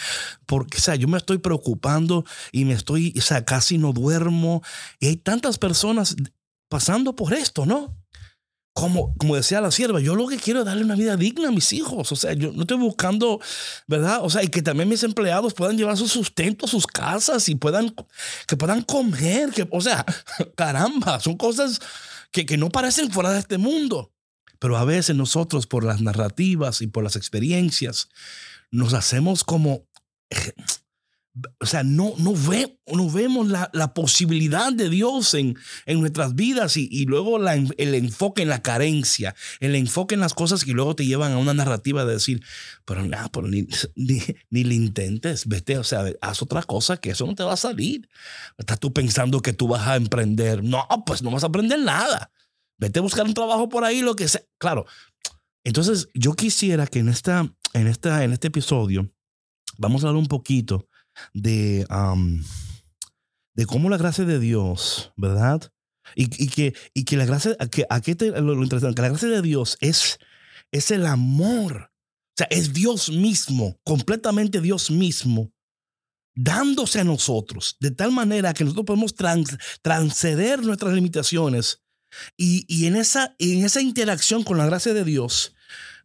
porque, 0.47 0.79
o 0.79 0.81
sea, 0.81 0.95
yo 0.97 1.09
me 1.09 1.19
estoy 1.19 1.39
preocupando 1.39 2.25
y 2.53 2.65
me 2.65 2.75
estoy, 2.75 3.15
o 3.17 3.23
sea, 3.23 3.45
casi 3.45 3.79
no 3.79 3.93
duermo. 3.93 4.63
Y 5.01 5.07
hay 5.07 5.17
tantas 5.17 5.59
personas 5.59 6.17
pasando 6.69 7.15
por 7.17 7.33
esto, 7.33 7.67
¿no? 7.67 7.97
Como, 8.79 9.13
como 9.17 9.35
decía 9.35 9.61
la 9.61 9.73
sierva, 9.73 9.99
yo 9.99 10.15
lo 10.15 10.29
que 10.29 10.37
quiero 10.37 10.61
es 10.61 10.67
darle 10.67 10.85
una 10.85 10.95
vida 10.95 11.17
digna 11.17 11.49
a 11.49 11.51
mis 11.51 11.73
hijos. 11.73 12.13
O 12.13 12.15
sea, 12.15 12.33
yo 12.35 12.53
no 12.53 12.61
estoy 12.61 12.77
buscando, 12.77 13.41
¿verdad? 13.89 14.21
O 14.23 14.31
sea, 14.31 14.45
y 14.45 14.49
que 14.49 14.63
también 14.63 14.89
mis 14.89 15.03
empleados 15.03 15.53
puedan 15.53 15.77
llevar 15.77 15.97
su 15.97 16.07
sustento 16.07 16.67
a 16.67 16.69
sus 16.69 16.87
casas 16.87 17.49
y 17.49 17.57
puedan, 17.57 17.93
que 18.47 18.57
puedan 18.57 18.83
comer. 18.83 19.51
Que, 19.51 19.67
o 19.73 19.81
sea, 19.81 20.07
caramba, 20.57 21.19
son 21.19 21.37
cosas 21.37 21.81
que, 22.31 22.47
que 22.47 22.57
no 22.57 22.69
parecen 22.69 23.11
fuera 23.11 23.33
de 23.33 23.41
este 23.41 23.59
mundo. 23.59 24.13
Pero 24.61 24.77
a 24.77 24.85
veces 24.85 25.17
nosotros 25.17 25.67
por 25.67 25.83
las 25.83 26.01
narrativas 26.01 26.81
y 26.81 26.87
por 26.87 27.03
las 27.03 27.17
experiencias 27.17 28.09
nos 28.71 28.95
hacemos 28.95 29.43
como, 29.43 29.89
o 31.61 31.67
sea, 31.67 31.85
no, 31.85 32.15
no, 32.19 32.35
ve, 32.35 32.81
no 32.87 33.09
vemos 33.11 33.49
la, 33.49 33.71
la, 33.73 33.95
posibilidad 33.95 34.73
de 34.73 34.89
Dios 34.89 35.35
en, 35.35 35.57
en 35.87 36.01
nuestras 36.01 36.35
vidas 36.35 36.77
y, 36.77 36.89
y 36.91 37.05
luego 37.05 37.39
el 37.39 37.95
enfoque 37.95 38.43
en 38.43 38.49
la 38.49 38.63
carencia, 38.63 39.35
el 39.61 39.75
enfoque 39.75 40.15
en 40.15 40.21
las 40.21 40.35
cosas 40.35 40.65
que 40.65 40.73
luego 40.73 40.97
te 40.97 41.07
llevan 41.07 41.33
a 41.33 41.39
una 41.39 41.55
narrativa 41.55 42.05
de 42.05 42.15
decir, 42.15 42.43
pero 42.85 43.05
nada, 43.05 43.29
pero 43.29 43.47
ni, 43.47 43.69
ni, 43.95 44.21
ni 44.51 44.65
le 44.65 44.75
intentes, 44.75 45.47
vete, 45.47 45.79
o 45.79 45.85
sea, 45.85 46.05
haz 46.21 46.43
otra 46.43 46.63
cosa 46.63 46.97
que 46.97 47.11
eso 47.11 47.27
no 47.27 47.35
te 47.35 47.45
va 47.45 47.53
a 47.53 47.57
salir. 47.57 48.09
Estás 48.57 48.81
tú 48.81 48.93
pensando 48.93 49.41
que 49.41 49.53
tú 49.53 49.69
vas 49.69 49.87
a 49.87 49.97
emprender. 49.97 50.65
No, 50.65 50.87
pues 51.07 51.23
no 51.23 51.31
vas 51.31 51.45
a 51.45 51.49
aprender 51.49 51.79
nada. 51.79 52.33
Vete 52.79 52.99
a 52.99 53.03
buscar 53.03 53.27
un 53.27 53.35
trabajo 53.35 53.69
por 53.69 53.85
ahí, 53.85 54.01
lo 54.01 54.17
que 54.17 54.29
sea. 54.29 54.43
Claro. 54.59 54.87
Entonces, 55.65 56.09
yo 56.15 56.35
quisiera 56.35 56.87
que 56.87 57.01
en, 57.01 57.09
esta, 57.09 57.53
en, 57.75 57.87
esta, 57.87 58.25
en 58.25 58.33
este 58.33 58.49
episodio 58.49 59.13
vamos 59.77 60.03
a 60.03 60.09
hablar 60.09 60.21
un 60.21 60.29
poquito 60.29 60.88
de, 61.35 61.87
de 63.55 63.67
cómo 63.67 63.91
la 63.91 63.97
gracia 63.97 64.25
de 64.25 64.39
Dios, 64.39 65.13
¿verdad? 65.17 65.73
Y, 66.15 66.49
que, 66.49 66.75
y 66.95 67.05
que 67.05 67.17
la 67.17 67.27
gracia, 67.27 67.57
que, 67.71 67.87
aquí 67.91 68.15
lo, 68.15 68.41
lo, 68.41 68.63
interesante, 68.63 68.95
que 68.95 69.03
la 69.03 69.09
gracia 69.09 69.29
de 69.29 69.43
Dios 69.43 69.77
es, 69.81 70.19
es 70.73 70.91
el 70.91 71.07
amor. 71.07 71.91
O 71.93 72.37
sea, 72.39 72.47
es 72.51 72.73
Dios 72.73 73.11
mismo, 73.11 73.79
completamente 73.85 74.61
Dios 74.61 74.91
mismo, 74.91 75.53
dándose 76.35 77.01
a 77.01 77.05
nosotros, 77.05 77.77
de 77.81 77.91
tal 77.91 78.13
manera 78.13 78.55
que 78.55 78.65
nosotros 78.65 78.87
podemos 78.87 79.15
trans, 79.15 79.59
transceder 79.83 80.63
nuestras 80.63 80.95
limitaciones. 80.95 81.83
Y, 82.37 82.65
y 82.69 82.87
en, 82.87 82.97
esa, 82.97 83.35
en 83.39 83.65
esa 83.65 83.83
interacción 83.83 84.45
con 84.45 84.57
la 84.57 84.67
gracia 84.67 84.95
de 84.95 85.05
Dios, 85.05 85.55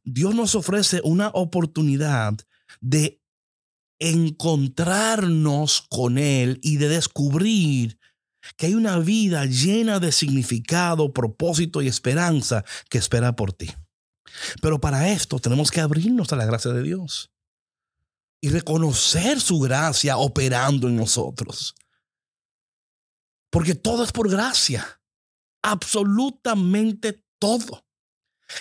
Dios 0.03 0.36
nos 0.36 0.55
ofrece 0.55 1.01
una 1.03 1.29
oportunidad 1.29 2.34
de 2.82 3.22
encontrarnos 4.03 5.81
con 5.89 6.17
Él 6.17 6.60
y 6.62 6.75
de 6.75 6.89
descubrir 6.89 7.98
que 8.57 8.65
hay 8.65 8.74
una 8.75 9.00
vida 9.00 9.45
llena 9.45 10.00
de 10.00 10.12
significado, 10.12 11.13
propósito 11.13 11.81
y 11.81 11.88
esperanza 11.88 12.65
que 12.89 12.98
espera 12.98 13.36
por 13.36 13.53
ti. 13.53 13.74
Pero 14.62 14.81
para 14.81 15.10
esto 15.10 15.39
tenemos 15.39 15.72
que 15.72 15.79
abrirnos 15.79 16.33
a 16.33 16.36
la 16.36 16.45
gracia 16.45 16.72
de 16.72 16.83
Dios 16.83 17.31
y 18.41 18.50
reconocer 18.50 19.39
su 19.39 19.60
gracia 19.60 20.17
operando 20.17 20.89
en 20.89 20.98
nosotros. 20.98 21.74
Porque 23.50 23.74
todo 23.74 24.03
es 24.03 24.12
por 24.12 24.29
gracia. 24.29 25.01
Absolutamente 25.62 27.24
todo. 27.39 27.83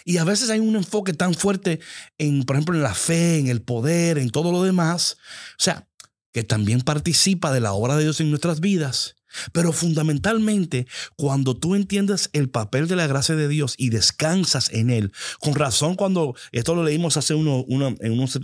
Y 0.05 0.19
a 0.19 0.25
veces 0.25 0.51
hay 0.51 0.61
un 0.61 0.77
enfoque 0.77 1.12
tan 1.12 1.35
fuerte 1.35 1.81
en, 2.19 2.45
por 2.45 2.57
ejemplo, 2.57 2.75
en 2.75 2.83
la 2.83 2.95
fe, 2.95 3.39
en 3.39 3.49
el 3.49 3.62
poder, 3.62 4.19
en 4.19 4.31
todo 4.31 4.53
lo 4.53 4.62
demás. 4.62 5.17
O 5.59 5.62
sea, 5.62 5.89
que 6.33 6.43
también 6.43 6.81
participa 6.81 7.53
de 7.53 7.61
la 7.61 7.73
obra 7.73 7.97
de 7.97 8.05
Dios 8.05 8.21
en 8.21 8.31
nuestras 8.31 8.61
vidas. 8.61 9.17
Pero 9.53 9.73
fundamentalmente, 9.73 10.87
cuando 11.17 11.57
tú 11.57 11.75
entiendes 11.75 12.29
el 12.33 12.51
papel 12.51 12.87
de 12.87 12.97
la 12.97 13.07
gracia 13.07 13.35
de 13.35 13.49
Dios 13.49 13.75
y 13.79 13.91
descansas 13.91 14.71
en 14.73 14.91
Él, 14.91 15.12
con 15.41 15.55
razón 15.55 15.95
cuando, 15.95 16.35
esto 16.53 16.75
lo 16.75 16.85
leímos 16.85 17.17
hace 17.17 17.35
uno, 17.35 17.65
uno 17.67 17.95
en 18.01 18.12
unos, 18.12 18.39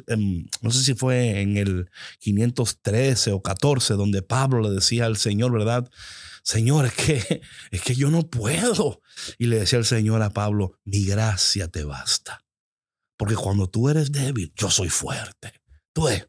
no 0.62 0.70
sé 0.70 0.82
si 0.82 0.94
fue 0.94 1.40
en 1.40 1.56
el 1.56 1.90
513 2.20 3.32
o 3.32 3.42
14, 3.42 3.94
donde 3.94 4.22
Pablo 4.22 4.62
le 4.62 4.70
decía 4.70 5.06
al 5.06 5.16
Señor, 5.16 5.52
¿verdad? 5.52 5.90
Señor, 6.48 6.86
es 6.86 6.94
que, 6.94 7.42
es 7.70 7.82
que 7.82 7.94
yo 7.94 8.10
no 8.10 8.30
puedo. 8.30 9.02
Y 9.36 9.48
le 9.48 9.58
decía 9.58 9.78
el 9.78 9.84
Señor 9.84 10.22
a 10.22 10.30
Pablo, 10.30 10.80
mi 10.82 11.04
gracia 11.04 11.68
te 11.68 11.84
basta. 11.84 12.42
Porque 13.18 13.34
cuando 13.34 13.68
tú 13.68 13.90
eres 13.90 14.12
débil, 14.12 14.50
yo 14.56 14.70
soy 14.70 14.88
fuerte. 14.88 15.52
Tú 15.92 16.04
ves. 16.04 16.26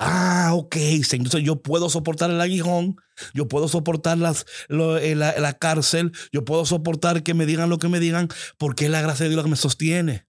Ah, 0.00 0.50
ok. 0.54 0.74
Entonces 1.12 1.44
yo 1.44 1.62
puedo 1.62 1.88
soportar 1.90 2.28
el 2.32 2.40
aguijón, 2.40 2.96
yo 3.34 3.46
puedo 3.46 3.68
soportar 3.68 4.18
las, 4.18 4.46
eh, 4.68 5.14
la, 5.14 5.58
cárcel, 5.60 6.10
yo 6.32 6.44
puedo 6.44 6.66
soportar 6.66 7.22
que 7.22 7.34
me 7.34 7.46
digan 7.46 7.70
lo 7.70 7.78
que 7.78 7.88
me 7.88 8.00
digan, 8.00 8.26
porque 8.58 8.86
es 8.86 8.90
la 8.90 9.00
gracia 9.00 9.24
de 9.24 9.30
Dios 9.30 9.36
la 9.36 9.44
que 9.44 9.50
me 9.50 9.56
sostiene. 9.56 10.26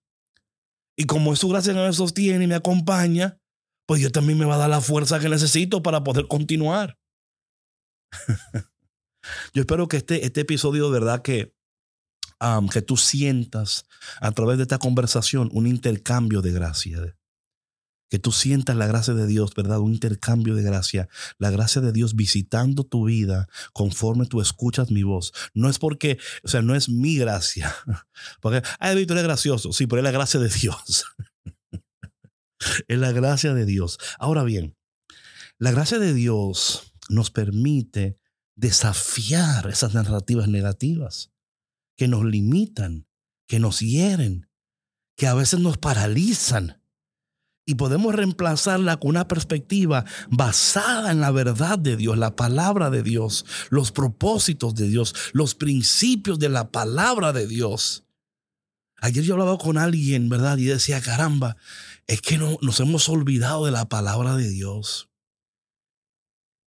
Y 0.95 1.05
como 1.05 1.33
es 1.33 1.39
su 1.39 1.49
gracia 1.49 1.73
que 1.73 1.79
me 1.79 1.91
sostiene 1.91 2.43
y 2.43 2.47
me 2.47 2.53
acompaña, 2.53 3.39
pues 3.87 3.99
Dios 3.99 4.11
también 4.11 4.37
me 4.37 4.45
va 4.45 4.55
a 4.55 4.59
dar 4.59 4.69
la 4.69 4.79
fuerza 4.79 5.19
que 5.19 5.27
necesito 5.27 5.81
para 5.81 6.03
poder 6.03 6.27
continuar. 6.27 6.99
Yo 9.53 9.61
espero 9.61 9.87
que 9.87 9.97
este, 9.97 10.25
este 10.25 10.41
episodio, 10.41 10.89
de 10.89 10.99
verdad, 10.99 11.21
que, 11.21 11.55
que 12.71 12.81
tú 12.81 12.97
sientas 12.97 13.85
a 14.21 14.31
través 14.31 14.57
de 14.57 14.63
esta 14.63 14.77
conversación 14.77 15.49
un 15.53 15.67
intercambio 15.67 16.41
de 16.41 16.51
gracia. 16.51 17.17
Que 18.09 18.19
tú 18.19 18.31
sientas 18.31 18.75
la 18.75 18.85
gracia 18.85 19.15
de 19.15 19.25
Dios, 19.25 19.55
¿verdad? 19.55 19.79
Un 19.79 19.93
intercambio 19.93 20.53
de 20.53 20.61
gracia. 20.61 21.09
La 21.39 21.49
gracia 21.49 21.81
de 21.81 21.91
Dios 21.91 22.15
visitando 22.15 22.83
tu 22.83 23.05
vida 23.05 23.47
conforme 23.73 24.27
tú 24.27 24.41
escuchas 24.41 24.91
mi 24.91 25.01
voz. 25.01 25.33
No 25.53 25.69
es 25.69 25.79
porque, 25.79 26.19
o 26.43 26.47
sea, 26.47 26.61
no 26.61 26.75
es 26.75 26.87
mi 26.87 27.17
gracia. 27.17 27.75
Porque, 28.41 28.61
ay, 28.79 28.95
Víctor 28.95 29.17
es 29.17 29.23
gracioso. 29.23 29.73
Sí, 29.73 29.87
pero 29.87 29.99
es 29.99 30.03
la 30.03 30.11
gracia 30.11 30.39
de 30.39 30.49
Dios. 30.49 31.05
es 32.87 32.97
la 32.97 33.11
gracia 33.11 33.53
de 33.53 33.65
Dios. 33.65 33.97
Ahora 34.19 34.43
bien, 34.43 34.77
la 35.57 35.71
gracia 35.71 35.99
de 35.99 36.13
Dios 36.13 36.93
nos 37.09 37.31
permite 37.31 38.19
desafiar 38.55 39.67
esas 39.67 39.93
narrativas 39.93 40.47
negativas 40.47 41.31
que 41.95 42.07
nos 42.07 42.25
limitan, 42.25 43.07
que 43.47 43.59
nos 43.59 43.79
hieren, 43.79 44.49
que 45.15 45.27
a 45.27 45.33
veces 45.33 45.59
nos 45.59 45.77
paralizan. 45.77 46.81
Y 47.67 47.75
podemos 47.75 48.13
reemplazarla 48.13 48.97
con 48.97 49.09
una 49.09 49.27
perspectiva 49.27 50.05
basada 50.29 51.11
en 51.11 51.19
la 51.19 51.31
verdad 51.31 51.79
de 51.79 51.97
Dios, 51.97 52.17
la 52.17 52.35
palabra 52.35 52.91
de 52.91 53.01
Dios, 53.01 53.45
los 53.69 53.91
propósitos 53.91 54.75
de 54.75 54.87
Dios, 54.87 55.15
los 55.33 55.55
principios 55.55 56.37
de 56.37 56.49
la 56.49 56.71
palabra 56.71 57.33
de 57.33 57.47
Dios. 57.47 58.03
Ayer 58.97 59.23
yo 59.23 59.33
hablaba 59.33 59.57
con 59.57 59.77
alguien, 59.77 60.29
¿verdad? 60.29 60.57
Y 60.57 60.65
decía, 60.65 61.01
caramba, 61.01 61.57
es 62.05 62.21
que 62.21 62.37
no, 62.37 62.57
nos 62.61 62.79
hemos 62.79 63.09
olvidado 63.09 63.65
de 63.65 63.71
la 63.71 63.89
palabra 63.89 64.35
de 64.35 64.49
Dios. 64.49 65.09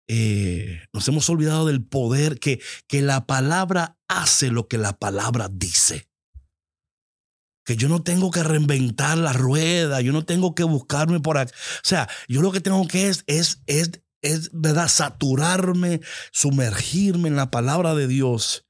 Eh, 0.08 0.82
nos 0.92 1.06
hemos 1.08 1.28
olvidado 1.28 1.66
del 1.66 1.84
poder 1.84 2.38
que, 2.38 2.60
que 2.86 3.02
la 3.02 3.26
palabra 3.26 3.98
hace 4.08 4.50
lo 4.50 4.68
que 4.68 4.78
la 4.78 4.98
palabra 4.98 5.48
dice. 5.50 6.08
Que 7.64 7.76
yo 7.76 7.88
no 7.88 8.02
tengo 8.02 8.30
que 8.30 8.44
reinventar 8.44 9.18
la 9.18 9.32
rueda, 9.32 10.00
yo 10.00 10.12
no 10.12 10.24
tengo 10.24 10.54
que 10.54 10.62
buscarme 10.62 11.18
por 11.18 11.38
aquí. 11.38 11.52
O 11.52 11.80
sea, 11.82 12.08
yo 12.28 12.40
lo 12.40 12.52
que 12.52 12.60
tengo 12.60 12.86
que 12.86 13.08
es, 13.08 13.24
es, 13.26 13.62
es, 13.66 13.90
es 14.22 14.50
¿verdad? 14.52 14.88
saturarme, 14.88 16.00
sumergirme 16.30 17.28
en 17.28 17.36
la 17.36 17.50
palabra 17.50 17.96
de 17.96 18.06
Dios, 18.06 18.66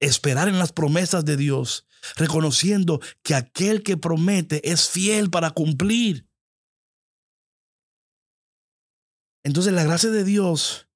esperar 0.00 0.48
en 0.48 0.58
las 0.58 0.72
promesas 0.72 1.26
de 1.26 1.36
Dios, 1.36 1.86
reconociendo 2.16 3.00
que 3.22 3.34
aquel 3.34 3.82
que 3.82 3.98
promete 3.98 4.70
es 4.70 4.88
fiel 4.88 5.28
para 5.28 5.50
cumplir. 5.50 6.27
Entonces 9.48 9.72
la 9.72 9.82
gracia 9.82 10.10
de 10.10 10.24
Dios 10.24 10.88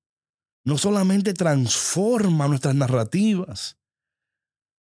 no 0.63 0.77
solamente 0.77 1.33
transforma 1.33 2.49
nuestras 2.49 2.75
narrativas, 2.75 3.79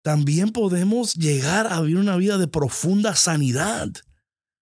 también 0.05 0.51
podemos 0.51 1.15
llegar 1.15 1.67
a 1.67 1.81
vivir 1.81 1.97
una 1.97 2.15
vida 2.15 2.38
de 2.38 2.47
profunda 2.47 3.13
sanidad. 3.13 3.89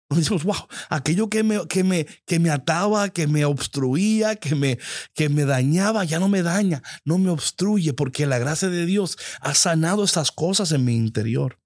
Nos 0.10 0.44
wow, 0.44 0.56
aquello 0.90 1.30
que 1.30 1.44
me, 1.44 1.68
que 1.68 1.84
me, 1.84 2.08
que 2.26 2.40
me 2.40 2.50
ataba, 2.50 3.10
que 3.10 3.28
me 3.28 3.46
obstruía, 3.46 4.38
que 4.38 4.56
me, 4.56 4.80
que 5.14 5.30
me 5.30 5.46
dañaba, 5.46 6.04
ya 6.04 6.20
no 6.20 6.28
me 6.28 6.42
daña, 6.42 6.82
no 7.04 7.20
me 7.20 7.30
obstruye, 7.30 7.94
porque 7.94 8.26
la 8.26 8.40
gracia 8.40 8.70
de 8.70 8.88
Dios 8.88 9.20
ha 9.40 9.54
sanado 9.54 10.04
esas 10.04 10.32
cosas 10.32 10.72
en 10.72 10.84
mi 10.84 10.96
interior 10.96 11.60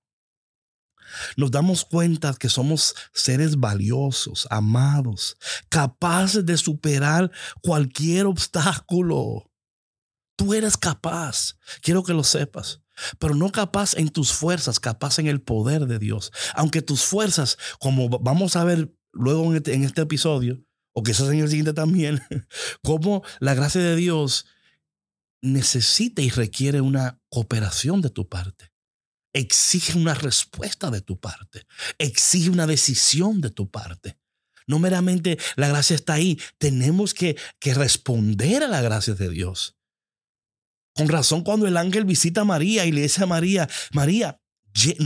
nos 1.38 1.52
damos 1.52 1.86
cuenta 1.86 2.34
que 2.34 2.50
somos 2.50 2.96
seres 3.14 3.58
valiosos, 3.58 4.48
amados, 4.50 5.38
capaces 5.70 6.46
de 6.46 6.58
superar 6.58 7.32
cualquier 7.62 8.26
obstáculo. 8.26 9.52
Tú 10.36 10.54
eres 10.54 10.78
capaz, 10.78 11.58
quiero 11.82 12.04
que 12.04 12.14
lo 12.14 12.24
sepas, 12.24 12.82
pero 13.18 13.36
no 13.36 13.52
capaz 13.52 13.94
en 13.96 14.10
tus 14.10 14.32
fuerzas, 14.32 14.80
capaz 14.80 15.20
en 15.20 15.28
el 15.28 15.42
poder 15.42 15.86
de 15.86 16.00
Dios. 16.00 16.32
Aunque 16.56 16.82
tus 16.82 17.04
fuerzas, 17.04 17.58
como 17.80 18.10
vamos 18.10 18.56
a 18.56 18.64
ver 18.64 18.94
luego 19.12 19.46
en 19.46 19.58
este, 19.58 19.74
en 19.74 19.84
este 19.84 20.02
episodio, 20.02 20.64
o 20.94 21.04
quizás 21.04 21.30
en 21.30 21.40
el 21.40 21.50
siguiente 21.50 21.74
también, 21.74 22.22
como 22.84 23.24
la 23.40 23.54
gracia 23.54 23.82
de 23.82 23.96
Dios 23.96 24.46
necesita 25.42 26.22
y 26.22 26.30
requiere 26.30 26.82
una 26.82 27.22
cooperación 27.30 28.02
de 28.02 28.10
tu 28.10 28.28
parte 28.28 28.69
exige 29.34 29.98
una 29.98 30.14
respuesta 30.14 30.90
de 30.92 31.02
tu 31.02 31.20
parte, 31.20 31.66
exige 31.98 32.50
una 32.50 32.68
decisión 32.68 33.42
de 33.42 33.50
tu 33.50 33.70
parte. 33.70 34.18
No 34.68 34.80
meramente 34.80 35.40
la 35.56 35.68
gracia 35.68 35.96
está 35.96 36.14
ahí, 36.14 36.40
tenemos 36.58 37.14
que, 37.14 37.38
que 37.60 37.74
responder 37.74 38.64
a 38.64 38.68
la 38.68 38.82
gracia 38.82 39.16
de 39.16 39.30
Dios. 39.30 39.76
Con 40.96 41.08
razón 41.08 41.44
cuando 41.44 41.66
el 41.66 41.78
ángel 41.78 42.06
visita 42.06 42.42
a 42.42 42.46
María 42.46 42.86
y 42.86 42.92
le 42.92 43.02
dice 43.02 43.24
a 43.24 43.26
María, 43.26 43.70
María, 43.94 44.42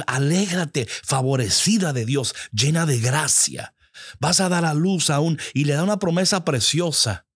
alégrate, 0.07 0.87
favorecida 1.03 1.93
de 1.93 2.05
Dios, 2.05 2.35
llena 2.51 2.85
de 2.85 2.99
gracia. 2.99 3.73
Vas 4.19 4.41
a 4.41 4.49
dar 4.49 4.65
a 4.65 4.73
luz 4.73 5.09
aún 5.09 5.39
y 5.53 5.65
le 5.65 5.73
da 5.73 5.83
una 5.83 5.99
promesa 5.99 6.43
preciosa. 6.43 7.27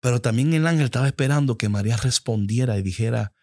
Pero 0.00 0.20
también 0.20 0.52
el 0.52 0.66
ángel 0.66 0.86
estaba 0.86 1.06
esperando 1.06 1.58
que 1.58 1.68
María 1.68 1.96
respondiera 1.96 2.78
y 2.78 2.82
dijera, 2.82 3.34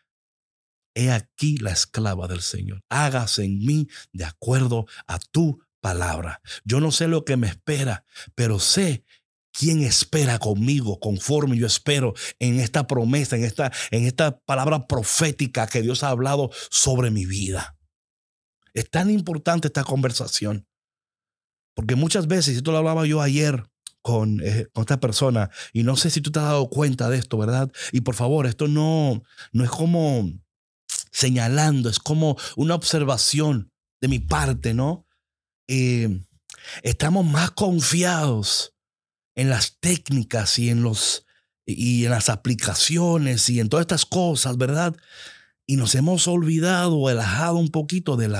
he 0.93 1.11
aquí 1.11 1.57
la 1.57 1.71
esclava 1.71 2.27
del 2.27 2.41
Señor, 2.41 2.81
hágase 2.89 3.43
en 3.43 3.59
mí 3.59 3.87
de 4.13 4.25
acuerdo 4.25 4.85
a 5.07 5.19
tu 5.19 5.59
palabra. 5.81 6.41
Yo 6.63 6.79
no 6.79 6.91
sé 6.91 7.07
lo 7.07 7.25
que 7.25 7.37
me 7.37 7.47
espera, 7.47 8.05
pero 8.35 8.59
sé 8.59 9.03
quién 9.51 9.81
espera 9.81 10.39
conmigo 10.39 10.99
conforme 10.99 11.57
yo 11.57 11.67
espero 11.67 12.13
en 12.39 12.59
esta 12.59 12.87
promesa, 12.87 13.35
en 13.35 13.43
esta, 13.43 13.71
en 13.91 14.05
esta 14.05 14.39
palabra 14.39 14.87
profética 14.87 15.67
que 15.67 15.81
Dios 15.81 16.03
ha 16.03 16.09
hablado 16.09 16.51
sobre 16.69 17.11
mi 17.11 17.25
vida. 17.25 17.77
Es 18.73 18.89
tan 18.89 19.09
importante 19.09 19.67
esta 19.67 19.83
conversación. 19.83 20.67
Porque 21.75 21.95
muchas 21.95 22.27
veces, 22.27 22.57
esto 22.57 22.71
lo 22.71 22.77
hablaba 22.77 23.05
yo 23.05 23.21
ayer 23.21 23.63
con, 24.01 24.41
eh, 24.41 24.67
esta 24.75 24.99
persona, 24.99 25.49
y 25.73 25.83
no 25.83 25.95
sé 25.95 26.09
si 26.09 26.21
tú 26.21 26.31
te 26.31 26.39
has 26.39 26.45
dado 26.45 26.69
cuenta 26.69 27.09
de 27.09 27.17
esto, 27.17 27.37
¿verdad? 27.37 27.71
Y 27.91 28.01
por 28.01 28.15
favor, 28.15 28.47
esto 28.47 28.67
no, 28.67 29.23
no 29.51 29.63
es 29.63 29.69
como 29.69 30.29
señalando, 31.19 31.89
es 31.89 31.99
como 31.99 32.37
una 32.55 32.75
observación 32.75 33.71
de 34.01 34.07
mi 34.07 34.19
parte, 34.19 34.73
¿no? 34.73 35.05
Eh, 35.67 36.21
estamos 36.81 37.25
más 37.25 37.51
confiados 37.51 38.73
en 39.35 39.49
las 39.49 39.77
técnicas 39.79 40.57
y 40.59 40.69
en 40.69 40.81
los 40.81 41.25
y 41.65 42.05
en 42.05 42.11
las 42.11 42.29
aplicaciones 42.29 43.47
y 43.49 43.59
en 43.59 43.69
todas 43.69 43.83
estas 43.83 44.05
cosas, 44.05 44.57
¿verdad? 44.57 44.95
Y 45.69 45.75
nos 45.75 45.93
hemos 45.93 46.27
olvidado 46.27 46.97
o 46.97 47.09
relajado 47.09 47.57
un 47.57 47.69
poquito 47.69 48.17
del 48.17 48.33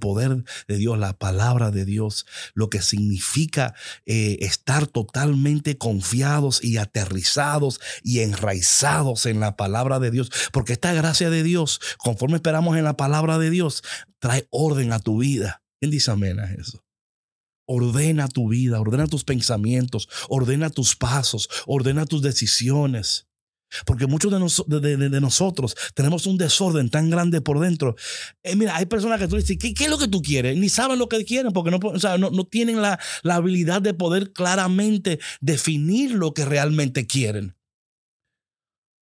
poder 0.00 0.42
de 0.66 0.76
Dios, 0.76 0.98
la 0.98 1.16
palabra 1.16 1.70
de 1.70 1.84
Dios, 1.84 2.26
lo 2.54 2.70
que 2.70 2.82
significa 2.82 3.76
eh, 4.04 4.38
estar 4.40 4.88
totalmente 4.88 5.78
confiados 5.78 6.58
y 6.64 6.78
aterrizados 6.78 7.80
y 8.02 8.18
enraizados 8.18 9.26
en 9.26 9.38
la 9.38 9.56
palabra 9.56 10.00
de 10.00 10.10
Dios. 10.10 10.32
Porque 10.52 10.72
esta 10.72 10.92
gracia 10.92 11.30
de 11.30 11.44
Dios, 11.44 11.80
conforme 11.98 12.34
esperamos 12.34 12.76
en 12.76 12.82
la 12.82 12.96
palabra 12.96 13.38
de 13.38 13.50
Dios, 13.50 13.84
trae 14.18 14.48
orden 14.50 14.92
a 14.92 14.98
tu 14.98 15.18
vida. 15.18 15.62
¿Quién 15.78 15.92
dice 15.92 16.10
amén 16.10 16.40
a 16.40 16.52
eso? 16.52 16.84
Ordena 17.64 18.26
tu 18.26 18.48
vida, 18.48 18.80
ordena 18.80 19.06
tus 19.06 19.22
pensamientos, 19.22 20.08
ordena 20.28 20.68
tus 20.68 20.96
pasos, 20.96 21.48
ordena 21.64 22.06
tus 22.06 22.22
decisiones. 22.22 23.28
Porque 23.84 24.06
muchos 24.06 24.32
de, 24.32 25.20
nosotros 25.20 25.74
tenemos 25.94 26.26
un 26.26 26.38
desorden 26.38 26.90
tan 26.90 27.10
grande 27.10 27.40
por 27.40 27.60
dentro. 27.60 27.96
Eh, 28.42 28.56
mira, 28.56 28.76
hay 28.76 28.86
personas 28.86 29.18
que 29.18 29.28
tú 29.28 29.36
dices, 29.36 29.56
¿qué, 29.58 29.74
¿qué, 29.74 29.84
es 29.84 29.90
lo 29.90 29.98
que 29.98 30.08
tú 30.08 30.22
quieres? 30.22 30.56
Ni 30.56 30.68
saben 30.68 30.98
lo 30.98 31.08
que 31.08 31.24
quieren 31.24 31.52
porque 31.52 31.70
no 31.70 32.44
tienen 32.44 32.82
la, 32.82 32.98
la 33.22 33.36
habilidad 33.36 33.82
de 33.82 33.94
poder 33.94 34.32
claramente 34.32 35.18
definir 35.40 36.12
lo 36.12 36.34
que 36.34 36.44
realmente 36.44 37.06
quieren 37.06 37.54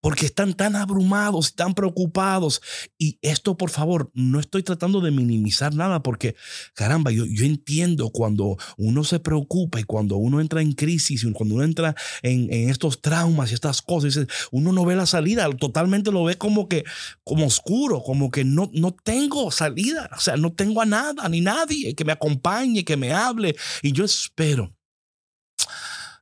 porque 0.02 0.26
están 0.26 0.54
tan 0.54 0.76
abrumados, 0.76 1.56
tan 1.56 1.74
preocupados. 1.74 2.62
Y 2.98 3.20
esto, 3.22 3.58
por 3.58 3.70
favor, 3.70 4.12
no 4.14 4.40
estoy 4.40 4.64
tratando 4.64 5.02
de 5.02 5.12
minimizar 5.12 5.74
nada, 5.74 6.02
porque 6.02 6.36
caramba, 6.74 7.12
yo, 7.12 7.26
entiendo 7.26 8.10
cuando 8.12 8.58
uno 8.78 9.04
se 9.04 9.20
preocupa 9.20 9.80
y 9.80 9.84
cuando 9.84 10.18
uno 10.18 10.42
entra 10.42 10.62
en 10.62 10.74
crisis, 10.74 11.24
y 11.24 11.32
cuando 11.34 11.56
uno 11.56 11.64
entra 11.64 11.96
en, 12.22 12.50
estos 12.70 13.02
traumas 13.02 13.52
y 13.52 13.54
estas 13.54 13.82
cosas, 13.82 14.28
uno 14.52 14.72
no 14.72 14.86
ve 14.86 14.96
la 14.96 15.06
salida, 15.06 15.50
totalmente 15.58 16.12
lo 16.12 16.24
ve 16.24 16.38
como 16.38 16.68
que, 16.68 16.84
como 17.24 17.46
oscuro, 17.46 18.02
como 18.02 18.32
que 18.32 18.44
no, 18.44 18.70
no 18.74 18.92
tengo 18.92 19.52
salida, 19.52 20.10
o 20.16 20.20
sea, 20.20 20.38
no 20.38 20.54
tengo 20.54 20.82
a 20.82 20.86
nada 20.86 21.28
ni 21.30 21.42
nadie 21.42 21.96
que 21.96 22.06
me 22.06 22.12
acompañe, 22.12 22.86
que 22.86 22.98
me 22.98 23.14
hable. 23.14 23.56
Y 23.82 23.92
yo 23.92 24.06
espero, 24.06 24.76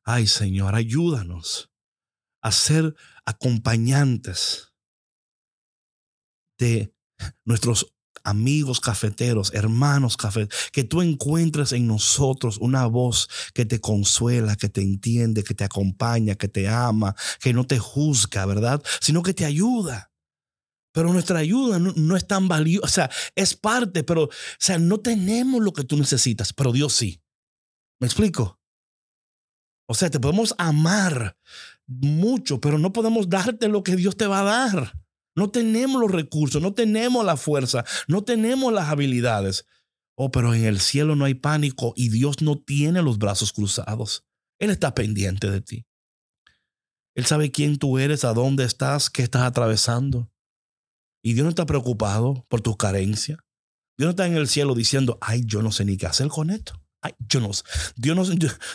ay 0.04 0.28
Señor, 0.28 0.76
ayúdanos 0.76 1.70
a 2.48 2.52
ser 2.52 2.96
acompañantes 3.26 4.74
de 6.58 6.94
nuestros 7.46 7.94
amigos 8.24 8.80
cafeteros, 8.80 9.54
hermanos 9.54 10.18
cafeteros, 10.18 10.70
que 10.72 10.84
tú 10.84 11.02
encuentres 11.02 11.72
en 11.72 11.88
nosotros 11.88 12.58
una 12.58 12.86
voz 12.86 13.30
que 13.54 13.66
te 13.66 13.80
consuela, 13.80 14.56
que 14.56 14.70
te 14.70 14.82
entiende, 14.82 15.44
que 15.44 15.54
te 15.54 15.64
acompaña, 15.64 16.36
que 16.36 16.48
te 16.48 16.68
ama, 16.68 17.16
que 17.40 17.54
no 17.54 17.66
te 17.66 17.80
juzga, 17.80 18.46
¿verdad? 18.46 18.84
Sino 19.02 19.24
que 19.24 19.34
te 19.34 19.46
ayuda. 19.46 20.12
Pero 20.94 21.14
nuestra 21.14 21.40
ayuda 21.40 21.80
no, 21.80 22.18
es 22.18 22.28
tan 22.28 22.48
valiosa, 22.48 22.86
o 22.86 22.90
sea, 22.90 23.10
es 23.36 23.56
parte, 23.56 24.04
pero, 24.04 24.24
o 24.24 24.30
sea, 24.58 24.80
no 24.80 25.00
tenemos 25.00 25.62
lo 25.62 25.72
que 25.72 25.84
tú 25.84 25.96
necesitas, 25.96 26.54
pero 26.54 26.72
Dios 26.72 26.94
sí. 26.94 27.22
¿Me 28.00 28.08
explico? 28.08 28.60
O 29.88 29.94
sea, 29.94 30.10
te 30.10 30.20
podemos 30.20 30.54
amar, 30.58 31.38
mucho, 31.88 32.60
pero 32.60 32.78
no 32.78 32.94
podemos 32.94 33.30
darte 33.30 33.68
lo 33.68 33.84
que 33.84 33.96
Dios 33.96 34.18
te 34.18 34.28
va 34.28 34.42
a 34.42 34.70
dar. 34.70 34.94
No 35.36 35.50
tenemos 35.50 36.02
los 36.02 36.12
recursos, 36.12 36.62
no 36.62 36.74
tenemos 36.74 37.24
la 37.26 37.38
fuerza, 37.38 37.86
no 38.08 38.24
tenemos 38.24 38.74
las 38.74 38.90
habilidades. 38.90 39.66
Oh, 40.16 40.32
pero 40.32 40.54
en 40.54 40.66
el 40.66 40.80
cielo 40.80 41.16
no 41.16 41.26
hay 41.26 41.36
pánico 41.36 41.94
y 41.96 42.10
Dios 42.10 42.42
no 42.42 42.58
tiene 42.60 43.02
los 43.04 43.20
brazos 43.20 43.54
cruzados. 43.54 44.26
Él 44.60 44.72
está 44.72 44.96
pendiente 44.96 45.50
de 45.52 45.62
ti. 45.62 45.86
Él 47.16 47.26
sabe 47.26 47.52
quién 47.52 47.78
tú 47.78 48.00
eres, 48.00 48.26
a 48.26 48.34
dónde 48.34 48.64
estás, 48.64 49.10
qué 49.10 49.22
estás 49.24 49.44
atravesando. 49.44 50.32
Y 51.24 51.34
Dios 51.34 51.44
no 51.44 51.50
está 51.50 51.66
preocupado 51.66 52.46
por 52.50 52.62
tu 52.62 52.76
carencia. 52.78 53.38
Dios 53.98 54.08
no 54.08 54.10
está 54.12 54.28
en 54.28 54.36
el 54.36 54.48
cielo 54.48 54.76
diciendo, 54.76 55.18
ay, 55.22 55.44
yo 55.46 55.62
no 55.62 55.72
sé 55.72 55.86
ni 55.86 55.98
qué 55.98 56.08
hacer 56.08 56.28
con 56.30 56.50
esto. 56.50 56.82
Ay, 57.08 57.16
yo 57.20 57.40
no, 57.40 58.24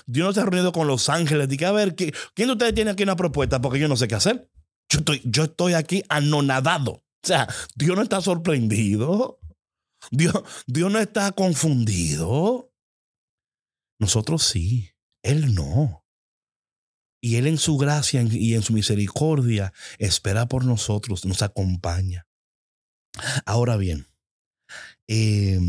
Dios 0.07 0.39
ha 0.39 0.45
reunido 0.45 0.73
con 0.73 0.87
los 0.87 1.09
ángeles. 1.09 1.49
Dije, 1.49 1.67
a 1.67 1.73
ver, 1.73 1.95
¿quién 1.95 2.13
de 2.35 2.53
ustedes 2.53 2.75
tiene 2.75 2.91
aquí 2.91 3.03
una 3.03 3.17
propuesta? 3.17 3.61
Porque 3.61 3.79
yo 3.79 3.89
no 3.89 3.97
sé 3.97 4.09
qué 4.09 4.15
hacer. 4.15 4.51
Yo 5.25 5.45
estoy, 5.45 5.75
aquí 5.75 6.03
anonadado. 6.09 6.93
O 6.93 7.27
sea, 7.27 7.49
Dios 7.75 7.97
no 7.97 8.03
está 8.03 8.21
sorprendido. 8.21 9.39
Dios, 10.11 10.35
Dios 10.67 10.91
no 10.91 10.99
está 10.99 11.33
confundido. 11.33 12.73
Nosotros 13.99 14.43
sí, 14.45 14.91
Él 15.23 15.55
no. 15.55 16.05
Y 17.21 17.37
Él 17.37 17.47
en 17.47 17.59
su 17.59 17.77
gracia 17.77 18.23
y 18.23 18.55
en 18.55 18.63
su 18.63 18.73
misericordia 18.73 19.73
espera 19.99 20.47
por 20.47 20.65
nosotros, 20.65 21.25
nos 21.25 21.43
acompaña. 21.43 22.27
Ahora 23.47 23.77
bien, 23.77 24.09
eh, 25.07 25.61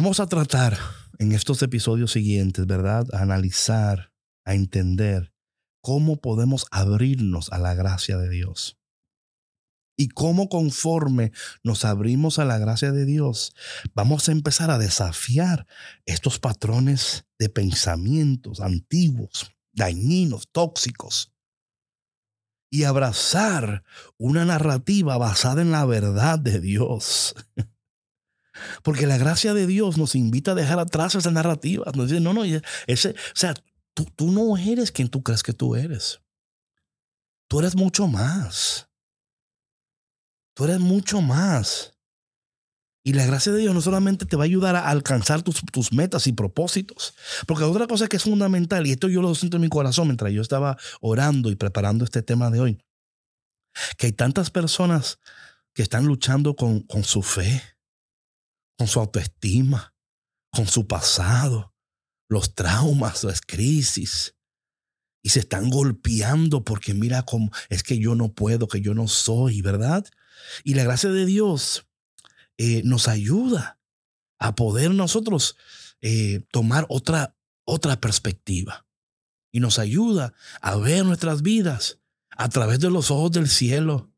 Vamos 0.00 0.20
a 0.20 0.28
tratar 0.28 0.78
en 1.18 1.32
estos 1.32 1.60
episodios 1.60 2.12
siguientes, 2.12 2.64
¿verdad? 2.68 3.08
A 3.12 3.22
analizar, 3.22 4.12
a 4.44 4.54
entender 4.54 5.32
cómo 5.82 6.20
podemos 6.20 6.66
abrirnos 6.70 7.50
a 7.50 7.58
la 7.58 7.74
gracia 7.74 8.16
de 8.16 8.30
Dios. 8.30 8.78
Y 9.96 10.10
cómo 10.10 10.48
conforme 10.48 11.32
nos 11.64 11.84
abrimos 11.84 12.38
a 12.38 12.44
la 12.44 12.58
gracia 12.58 12.92
de 12.92 13.06
Dios, 13.06 13.56
vamos 13.92 14.28
a 14.28 14.32
empezar 14.32 14.70
a 14.70 14.78
desafiar 14.78 15.66
estos 16.06 16.38
patrones 16.38 17.26
de 17.36 17.48
pensamientos 17.48 18.60
antiguos, 18.60 19.50
dañinos, 19.72 20.48
tóxicos, 20.52 21.32
y 22.70 22.84
abrazar 22.84 23.82
una 24.16 24.44
narrativa 24.44 25.18
basada 25.18 25.60
en 25.60 25.72
la 25.72 25.84
verdad 25.86 26.38
de 26.38 26.60
Dios. 26.60 27.34
Porque 28.82 29.06
la 29.06 29.18
gracia 29.18 29.54
de 29.54 29.66
Dios 29.66 29.98
nos 29.98 30.14
invita 30.14 30.52
a 30.52 30.54
dejar 30.54 30.78
atrás 30.78 31.14
esa 31.14 31.30
narrativa. 31.30 31.90
Nos 31.94 32.08
dice, 32.08 32.20
no, 32.20 32.32
no, 32.32 32.44
ese, 32.86 33.10
o 33.10 33.14
sea, 33.34 33.54
tú, 33.94 34.04
tú 34.16 34.30
no 34.30 34.56
eres 34.56 34.92
quien 34.92 35.08
tú 35.08 35.22
crees 35.22 35.42
que 35.42 35.52
tú 35.52 35.76
eres. 35.76 36.20
Tú 37.48 37.60
eres 37.60 37.74
mucho 37.74 38.06
más. 38.06 38.88
Tú 40.54 40.64
eres 40.64 40.78
mucho 40.78 41.20
más. 41.20 41.98
Y 43.08 43.14
la 43.14 43.24
gracia 43.24 43.52
de 43.52 43.60
Dios 43.60 43.74
no 43.74 43.80
solamente 43.80 44.26
te 44.26 44.36
va 44.36 44.42
a 44.42 44.44
ayudar 44.44 44.76
a 44.76 44.90
alcanzar 44.90 45.40
tus, 45.40 45.62
tus, 45.72 45.92
metas 45.92 46.26
y 46.26 46.32
propósitos, 46.32 47.14
porque 47.46 47.64
otra 47.64 47.86
cosa 47.86 48.06
que 48.06 48.18
es 48.18 48.24
fundamental, 48.24 48.86
y 48.86 48.90
esto 48.90 49.08
yo 49.08 49.22
lo 49.22 49.34
siento 49.34 49.56
en 49.56 49.62
mi 49.62 49.70
corazón 49.70 50.08
mientras 50.08 50.30
yo 50.30 50.42
estaba 50.42 50.76
orando 51.00 51.50
y 51.50 51.56
preparando 51.56 52.04
este 52.04 52.22
tema 52.22 52.50
de 52.50 52.60
hoy, 52.60 52.78
que 53.96 54.08
hay 54.08 54.12
tantas 54.12 54.50
personas 54.50 55.20
que 55.72 55.80
están 55.80 56.04
luchando 56.04 56.54
con, 56.54 56.80
con 56.80 57.02
su 57.02 57.22
fe, 57.22 57.62
con 58.78 58.86
su 58.86 59.00
autoestima, 59.00 59.92
con 60.52 60.66
su 60.68 60.86
pasado, 60.86 61.74
los 62.28 62.54
traumas, 62.54 63.24
las 63.24 63.40
crisis. 63.40 64.36
Y 65.20 65.30
se 65.30 65.40
están 65.40 65.68
golpeando 65.68 66.64
porque 66.64 66.94
mira 66.94 67.22
cómo 67.22 67.50
es 67.68 67.82
que 67.82 67.98
yo 67.98 68.14
no 68.14 68.32
puedo, 68.32 68.68
que 68.68 68.80
yo 68.80 68.94
no 68.94 69.08
soy, 69.08 69.60
¿verdad? 69.62 70.06
Y 70.62 70.74
la 70.74 70.84
gracia 70.84 71.10
de 71.10 71.26
Dios 71.26 71.86
eh, 72.56 72.82
nos 72.84 73.08
ayuda 73.08 73.80
a 74.38 74.54
poder 74.54 74.92
nosotros 74.92 75.56
eh, 76.00 76.46
tomar 76.52 76.86
otra, 76.88 77.36
otra 77.64 78.00
perspectiva. 78.00 78.86
Y 79.50 79.58
nos 79.58 79.80
ayuda 79.80 80.34
a 80.60 80.76
ver 80.76 81.04
nuestras 81.04 81.42
vidas 81.42 81.98
a 82.30 82.48
través 82.48 82.78
de 82.78 82.90
los 82.90 83.10
ojos 83.10 83.32
del 83.32 83.48
cielo 83.48 84.12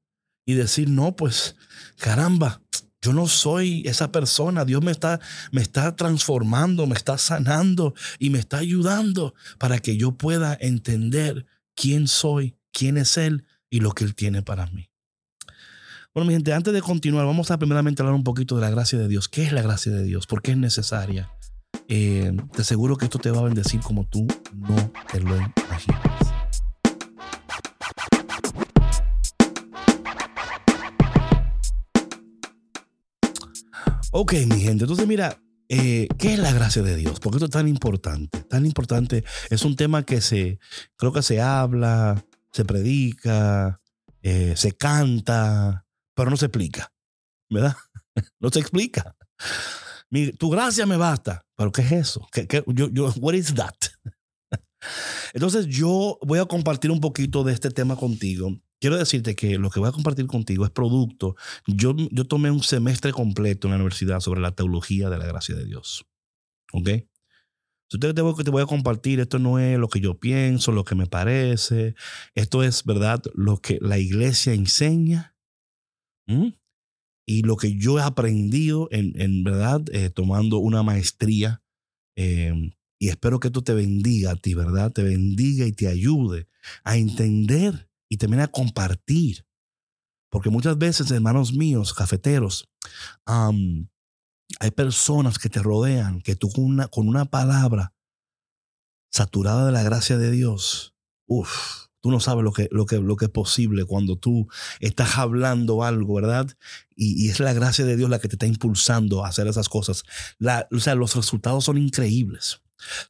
y 0.45 0.55
decir, 0.55 0.91
no, 0.91 1.17
pues 1.17 1.57
caramba, 1.97 2.61
yo 3.03 3.13
no 3.13 3.27
soy 3.27 3.83
esa 3.87 4.13
persona. 4.13 4.65
Dios 4.65 4.83
me 4.83 4.91
está, 4.91 5.21
me 5.53 5.63
está 5.63 5.97
transformando, 5.97 6.87
me 6.87 6.95
está 6.95 7.19
sanando 7.19 7.95
y 8.19 8.31
me 8.31 8.39
está 8.39 8.59
ayudando 8.59 9.35
para 9.59 9.79
que 9.79 9.97
yo 9.97 10.13
pueda 10.13 10.57
entender 10.61 11.47
quién 11.75 12.09
soy, 12.09 12.57
quién 12.73 12.99
es 12.99 13.17
Él 13.17 13.47
y 13.71 13.81
lo 13.81 13.93
que 13.93 14.05
Él 14.05 14.15
tiene 14.15 14.43
para 14.43 14.67
mí. 14.67 14.91
Bueno, 16.13 16.27
mi 16.27 16.35
gente, 16.35 16.53
antes 16.53 16.75
de 16.75 16.83
continuar, 16.83 17.25
vamos 17.25 17.51
a 17.51 17.59
primeramente 17.59 18.03
hablar 18.03 18.17
un 18.17 18.25
poquito 18.25 18.57
de 18.57 18.63
la 18.63 18.71
gracia 18.71 18.99
de 18.99 19.07
Dios. 19.07 19.29
¿Qué 19.29 19.45
es 19.45 19.53
la 19.53 19.63
gracia 19.63 19.93
de 19.93 20.03
Dios? 20.03 20.27
¿Por 20.27 20.43
qué 20.43 20.51
es 20.51 20.57
necesaria? 20.57 21.31
Eh, 21.89 22.37
te 22.53 22.63
aseguro 22.63 22.97
que 22.97 23.05
esto 23.05 23.19
te 23.19 23.31
va 23.31 23.41
a 23.41 23.45
bendecir 23.45 23.81
como 23.81 24.07
tú 24.07 24.27
no 24.53 24.93
te 25.11 25.21
lo 25.21 25.37
imaginas. 25.37 26.10
Ok, 34.13 34.33
mi 34.49 34.61
gente, 34.61 34.85
entonces 34.85 35.07
mira, 35.07 35.41
eh, 35.69 36.09
¿qué 36.19 36.33
es 36.33 36.39
la 36.41 36.53
gracia 36.53 36.83
de 36.83 36.97
Dios? 36.97 37.21
¿Por 37.21 37.31
qué 37.31 37.37
esto 37.37 37.45
es 37.45 37.53
tan 37.53 37.69
importante? 37.69 38.41
Tan 38.43 38.67
importante. 38.67 39.23
Es 39.51 39.65
un 39.65 39.77
tema 39.77 40.05
que 40.05 40.21
se, 40.21 40.59
creo 40.97 41.13
que 41.13 41.23
se 41.23 41.41
habla, 41.41 42.25
se 42.51 42.65
predica, 42.65 43.81
eh, 44.21 44.55
se 44.57 44.73
canta, 44.73 45.87
pero 46.17 46.29
no 46.29 46.37
se 46.37 46.47
explica, 46.47 46.93
¿verdad? 47.49 47.77
no 48.41 48.49
se 48.51 48.59
explica. 48.59 49.15
Mi, 50.11 50.33
tu 50.33 50.51
gracia 50.51 50.87
me 50.87 50.97
basta. 50.97 51.47
¿Pero 51.55 51.71
qué 51.71 51.83
es 51.83 51.93
eso? 51.93 52.27
¿Qué, 52.33 52.49
qué, 52.49 52.65
yo, 52.67 53.13
what 53.21 53.35
is 53.35 53.55
that? 53.55 53.77
Entonces 55.35 55.69
yo 55.69 56.19
voy 56.23 56.41
a 56.41 56.47
compartir 56.47 56.91
un 56.91 57.01
poquito 57.01 57.45
de 57.45 57.53
este 57.53 57.71
tema 57.71 57.95
contigo 57.95 58.61
quiero 58.81 58.97
decirte 58.97 59.37
que 59.37 59.59
lo 59.59 59.71
que 59.71 59.79
voy 59.79 59.89
a 59.89 59.93
compartir 59.93 60.27
contigo 60.27 60.65
es 60.65 60.71
producto. 60.71 61.37
Yo, 61.67 61.95
yo 62.11 62.25
tomé 62.27 62.51
un 62.51 62.63
semestre 62.63 63.13
completo 63.13 63.67
en 63.67 63.73
la 63.73 63.77
universidad 63.77 64.21
sobre 64.21 64.41
la 64.41 64.53
teología 64.53 65.11
de 65.11 65.19
la 65.19 65.27
gracia 65.27 65.55
de 65.55 65.67
Dios. 65.67 66.07
¿Ok? 66.73 66.89
Entonces 67.93 68.15
te 68.15 68.23
voy, 68.23 68.45
te 68.45 68.51
voy 68.51 68.63
a 68.63 68.67
compartir, 68.67 69.19
esto 69.19 69.39
no 69.41 69.59
es 69.59 69.77
lo 69.79 69.89
que 69.89 70.01
yo 70.01 70.19
pienso, 70.19 70.71
lo 70.71 70.85
que 70.85 70.95
me 70.95 71.07
parece, 71.07 71.97
esto 72.37 72.63
es, 72.63 72.85
¿verdad? 72.85 73.21
Lo 73.35 73.57
que 73.57 73.79
la 73.81 73.99
iglesia 73.99 74.55
enseña 74.55 75.37
y 77.27 77.43
lo 77.43 77.57
que 77.57 77.77
yo 77.77 77.99
he 77.99 78.03
aprendido 78.03 78.89
en, 78.93 79.21
en 79.21 79.43
verdad, 79.43 79.83
eh, 79.93 80.11
tomando 80.11 80.59
una 80.59 80.85
maestría. 80.85 81.63
Eh, 82.17 82.73
y 83.01 83.09
espero 83.09 83.41
que 83.41 83.49
esto 83.49 83.63
te 83.63 83.75
bendiga 83.75 84.33
a 84.33 84.37
ti, 84.37 84.55
¿verdad? 84.55 84.93
Te 84.93 85.03
bendiga 85.03 85.67
y 85.67 85.73
te 85.73 85.89
ayude 85.89 86.47
a 86.85 86.97
entender 86.97 87.90
y 88.11 88.19
también 88.19 88.43
a 88.43 88.49
compartir. 88.49 89.47
Porque 90.29 90.51
muchas 90.51 90.77
veces, 90.77 91.11
hermanos 91.11 91.55
míos, 91.55 91.95
cafeteros, 91.95 92.69
hay 93.25 94.71
personas 94.75 95.39
que 95.39 95.49
te 95.49 95.63
rodean, 95.63 96.21
que 96.21 96.37
tú 96.37 96.51
con 96.51 96.65
una, 96.65 96.89
con 96.89 97.09
una 97.09 97.25
palabra 97.25 97.95
saturada 99.11 99.67
de 99.67 99.73
la 99.73 99.83
gracia 99.83 100.19
de 100.19 100.31
Dios, 100.31 100.95
uff, 101.27 101.87
tú 102.01 102.11
no 102.11 102.21
sabes 102.21 102.45
lo 102.45 102.53
que, 102.53 102.69
lo, 102.71 102.87
que, 102.87 102.99
lo 102.99 103.17
que 103.17 103.27
es 103.27 103.31
posible 103.31 103.85
cuando 103.85 104.17
tú 104.17 104.49
estás 104.81 105.19
hablando 105.19 105.85
algo, 105.85 106.15
¿verdad? 106.15 106.49
Y, 106.95 107.29
es 107.29 107.41
la 107.41 107.53
gracia 107.53 107.85
de 107.85 107.97
Dios 107.97 108.11
la 108.11 108.19
que 108.19 108.29
te 108.29 108.37
está 108.37 108.47
impulsando 108.47 109.25
a 109.25 109.29
hacer 109.29 109.47
esas 109.47 109.69
cosas. 109.69 110.05
O 110.71 110.81
sea, 110.81 110.95
los 110.95 111.15
resultados 111.15 111.65
son 111.65 111.79
increíbles. 111.79 112.61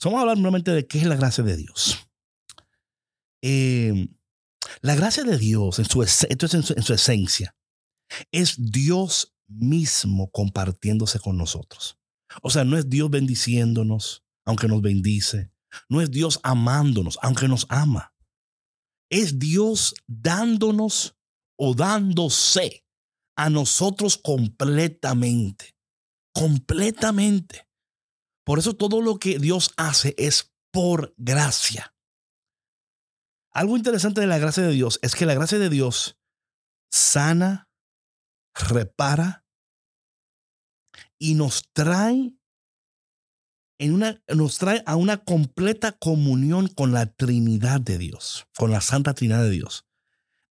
vamos 0.04 0.18
a 0.18 0.20
hablar 0.22 0.36
nuevamente 0.36 0.72
de 0.72 0.86
qué 0.86 0.98
es 0.98 1.06
la 1.06 1.16
gracia 1.16 1.44
de 1.44 1.56
Dios. 1.56 1.98
Eh, 3.42 4.08
la 4.80 4.94
gracia 4.94 5.24
de 5.24 5.38
Dios, 5.38 5.78
en 5.78 5.84
su, 5.84 6.02
esto 6.02 6.46
es 6.46 6.54
en 6.54 6.62
su, 6.62 6.92
esencia, 6.92 7.56
es 8.32 8.54
Dios 8.58 9.34
mismo 9.46 10.30
compartiéndose 10.30 11.18
con 11.18 11.36
nosotros. 11.36 11.98
O 12.42 12.50
sea, 12.50 12.64
no 12.64 12.76
es 12.76 12.88
Dios 12.88 13.10
bendiciéndonos, 13.10 14.24
aunque 14.44 14.68
nos 14.68 14.82
bendice. 14.82 15.52
No 15.88 16.00
es 16.00 16.10
Dios 16.10 16.40
amándonos, 16.42 17.18
aunque 17.22 17.48
nos 17.48 17.66
ama. 17.68 18.14
Es 19.08 19.38
Dios 19.38 19.94
dándonos 20.06 21.16
o 21.56 21.74
dándose 21.74 22.84
a 23.36 23.50
nosotros 23.50 24.16
completamente. 24.16 25.76
Completamente. 26.32 27.66
Por 28.44 28.58
eso 28.58 28.74
todo 28.74 29.00
lo 29.00 29.18
que 29.18 29.38
Dios 29.38 29.72
hace 29.76 30.14
es 30.18 30.52
por 30.72 31.14
gracia. 31.16 31.94
Algo 33.52 33.76
interesante 33.76 34.20
de 34.20 34.26
la 34.26 34.38
gracia 34.38 34.62
de 34.62 34.72
Dios 34.72 34.98
es 35.02 35.14
que 35.14 35.26
la 35.26 35.34
gracia 35.34 35.58
de 35.58 35.68
Dios 35.68 36.18
sana, 36.90 37.68
repara 38.54 39.44
y 41.18 41.34
nos 41.34 41.68
trae 41.72 42.34
en 43.78 43.94
una, 43.94 44.22
nos 44.28 44.58
trae 44.58 44.82
a 44.86 44.96
una 44.96 45.18
completa 45.18 45.92
comunión 45.92 46.68
con 46.68 46.92
la 46.92 47.06
Trinidad 47.06 47.80
de 47.80 47.98
Dios, 47.98 48.46
con 48.56 48.70
la 48.70 48.80
Santa 48.80 49.14
Trinidad 49.14 49.42
de 49.42 49.50
Dios. 49.50 49.86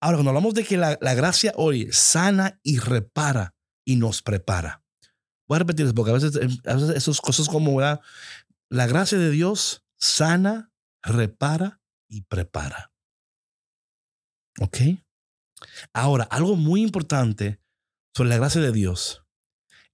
Ahora, 0.01 0.17
cuando 0.17 0.31
hablamos 0.31 0.53
de 0.53 0.63
que 0.63 0.77
la, 0.77 0.95
gracia 0.95 1.53
hoy 1.55 1.89
sana 1.91 2.59
y 2.63 2.79
repara 2.79 3.55
y 3.85 3.97
nos 3.97 4.21
prepara. 4.21 4.83
Voy 5.47 5.57
a 5.57 5.59
repetir 5.59 5.85
eso 5.85 5.95
porque 5.95 6.11
a 6.11 6.13
veces, 6.15 6.35
a 6.65 6.73
veces 6.73 6.89
esas 6.95 7.21
cosas 7.21 7.49
como 7.49 7.79
la 7.81 8.87
gracia 8.87 9.17
de 9.17 9.31
Dios 9.31 9.83
sana, 9.97 10.71
repara 11.03 11.81
y 12.07 12.21
prepara. 12.21 12.88
¿Ok? 14.59 14.77
Ahora, 15.93 16.25
algo 16.25 16.55
muy 16.55 16.81
importante 16.81 17.59
sobre 18.15 18.29
la 18.29 18.37
gracia 18.37 18.61
de 18.61 18.71
Dios 18.71 19.23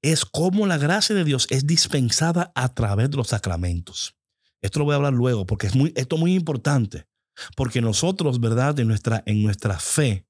es 0.01 0.25
cómo 0.25 0.67
la 0.67 0.77
gracia 0.77 1.15
de 1.15 1.23
Dios 1.23 1.47
es 1.49 1.65
dispensada 1.65 2.51
a 2.55 2.73
través 2.73 3.09
de 3.09 3.17
los 3.17 3.29
sacramentos. 3.29 4.15
Esto 4.61 4.79
lo 4.79 4.85
voy 4.85 4.93
a 4.93 4.97
hablar 4.97 5.13
luego 5.13 5.45
porque 5.45 5.67
es 5.67 5.75
muy, 5.75 5.93
esto 5.95 6.15
es 6.15 6.19
muy 6.19 6.35
importante. 6.35 7.07
Porque 7.55 7.81
nosotros, 7.81 8.39
¿verdad? 8.39 8.79
En 8.79 8.87
nuestra, 8.87 9.23
en 9.25 9.43
nuestra 9.43 9.79
fe 9.79 10.25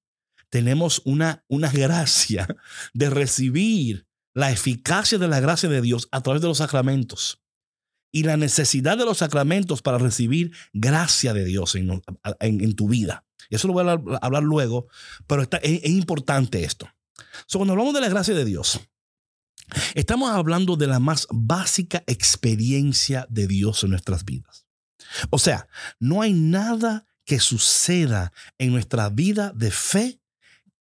tenemos 0.50 1.02
una, 1.06 1.44
una 1.48 1.70
gracia 1.72 2.48
de 2.94 3.10
recibir 3.10 4.08
la 4.34 4.52
eficacia 4.52 5.18
de 5.18 5.28
la 5.28 5.40
gracia 5.40 5.70
de 5.70 5.82
Dios 5.82 6.08
a 6.12 6.22
través 6.22 6.42
de 6.42 6.48
los 6.48 6.58
sacramentos 6.58 7.42
y 8.12 8.24
la 8.24 8.38
necesidad 8.38 8.98
de 8.98 9.06
los 9.06 9.20
sacramentos 9.20 9.82
para 9.82 9.98
recibir 9.98 10.54
gracia 10.74 11.34
de 11.34 11.46
Dios 11.46 11.76
en, 11.76 12.02
en 12.40 12.76
tu 12.76 12.88
vida. 12.88 13.25
Eso 13.50 13.68
lo 13.68 13.74
voy 13.74 13.88
a 13.88 13.92
hablar, 14.22 14.44
luego, 14.44 14.88
pero 15.28 15.42
está, 15.42 15.58
es, 15.58 15.86
importante 15.86 16.64
esto. 16.64 16.90
cuando 17.54 17.74
hablamos 17.74 17.94
de 17.94 18.02
la 18.02 18.10
gracia 18.10 18.34
de 18.34 18.46
Dios, 18.46 18.80
estamos 19.94 20.30
hablando 20.32 20.76
de 20.76 20.88
la 20.88 21.00
más 21.00 21.28
básica 21.32 22.04
experiencia 22.08 23.28
de 23.30 23.48
Dios 23.48 23.84
en 23.84 23.92
nuestras 23.92 24.26
vidas. 24.26 24.66
O 25.30 25.40
sea, 25.40 25.68
no 26.00 26.22
hay 26.22 26.34
nada 26.34 27.06
que 27.26 27.40
suceda 27.40 28.32
en 28.58 28.72
nuestra 28.72 29.10
vida 29.10 29.52
de 29.56 29.72
fe 29.72 30.22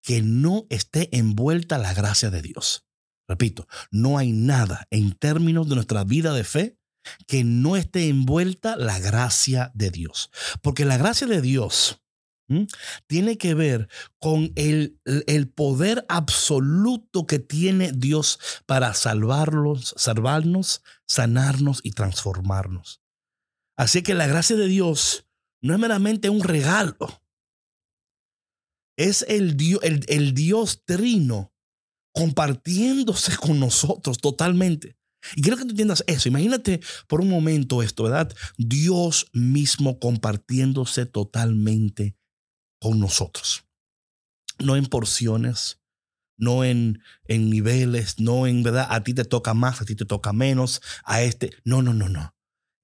que 0.02 0.22
no 0.22 0.66
esté 0.68 1.16
envuelta 1.16 1.78
la 1.78 1.94
gracia 1.94 2.30
de 2.30 2.42
Dios. 2.42 2.84
Repito, 3.28 3.68
no 3.90 4.18
hay 4.18 4.32
nada 4.32 4.86
en 4.90 5.12
términos 5.12 5.68
de 5.68 5.76
nuestra 5.76 6.04
vida 6.04 6.34
de 6.34 6.44
fe 6.44 6.78
que 7.26 7.44
no 7.44 7.76
esté 7.76 8.08
envuelta 8.08 8.76
la 8.76 8.98
gracia 8.98 9.70
de 9.74 9.90
Dios. 9.90 10.30
Porque 10.60 10.84
la 10.84 10.96
gracia 10.96 11.26
de 11.26 11.40
Dios 11.40 12.01
tiene 13.06 13.38
que 13.38 13.54
ver 13.54 13.88
con 14.18 14.52
el, 14.56 14.98
poder 15.54 16.04
absoluto 16.08 17.26
que 17.26 17.38
tiene 17.38 17.92
Dios 17.92 18.38
para 18.66 18.94
salvarlos, 18.94 19.94
salvarnos, 19.96 20.82
sanarnos 21.06 21.80
y 21.82 21.92
transformarnos. 21.92 23.02
Así 23.76 24.02
que 24.02 24.14
la 24.14 24.26
gracia 24.26 24.56
de 24.56 24.66
Dios 24.66 25.26
no 25.60 25.74
es 25.74 25.80
meramente 25.80 26.28
un 26.28 26.42
regalo. 26.42 27.22
Es 28.96 29.24
el, 29.28 29.56
el 30.08 30.34
Dios 30.34 30.84
trino 30.84 31.52
compartiéndose 32.12 33.36
con 33.36 33.58
nosotros 33.58 34.18
totalmente. 34.18 34.96
Y 35.36 35.42
quiero 35.42 35.56
que 35.56 35.64
tú 35.64 35.70
entiendas 35.70 36.04
eso. 36.06 36.28
Imagínate 36.28 36.80
por 37.06 37.20
un 37.20 37.28
momento 37.28 37.82
esto, 37.82 38.04
¿verdad? 38.04 38.34
Dios 38.58 39.28
mismo 39.32 39.98
compartiéndose 39.98 41.06
totalmente 41.06 42.16
con 42.82 42.98
nosotros. 42.98 43.64
No 44.58 44.76
en 44.76 44.86
porciones, 44.86 45.80
no 46.36 46.64
en, 46.64 47.00
en 47.26 47.48
niveles, 47.48 48.18
no 48.18 48.48
en 48.48 48.64
verdad, 48.64 48.88
a 48.90 49.04
ti 49.04 49.14
te 49.14 49.24
toca 49.24 49.54
más, 49.54 49.80
a 49.80 49.84
ti 49.84 49.94
te 49.94 50.04
toca 50.04 50.32
menos, 50.32 50.82
a 51.04 51.22
este. 51.22 51.52
No, 51.64 51.80
no, 51.80 51.94
no, 51.94 52.08
no. 52.08 52.34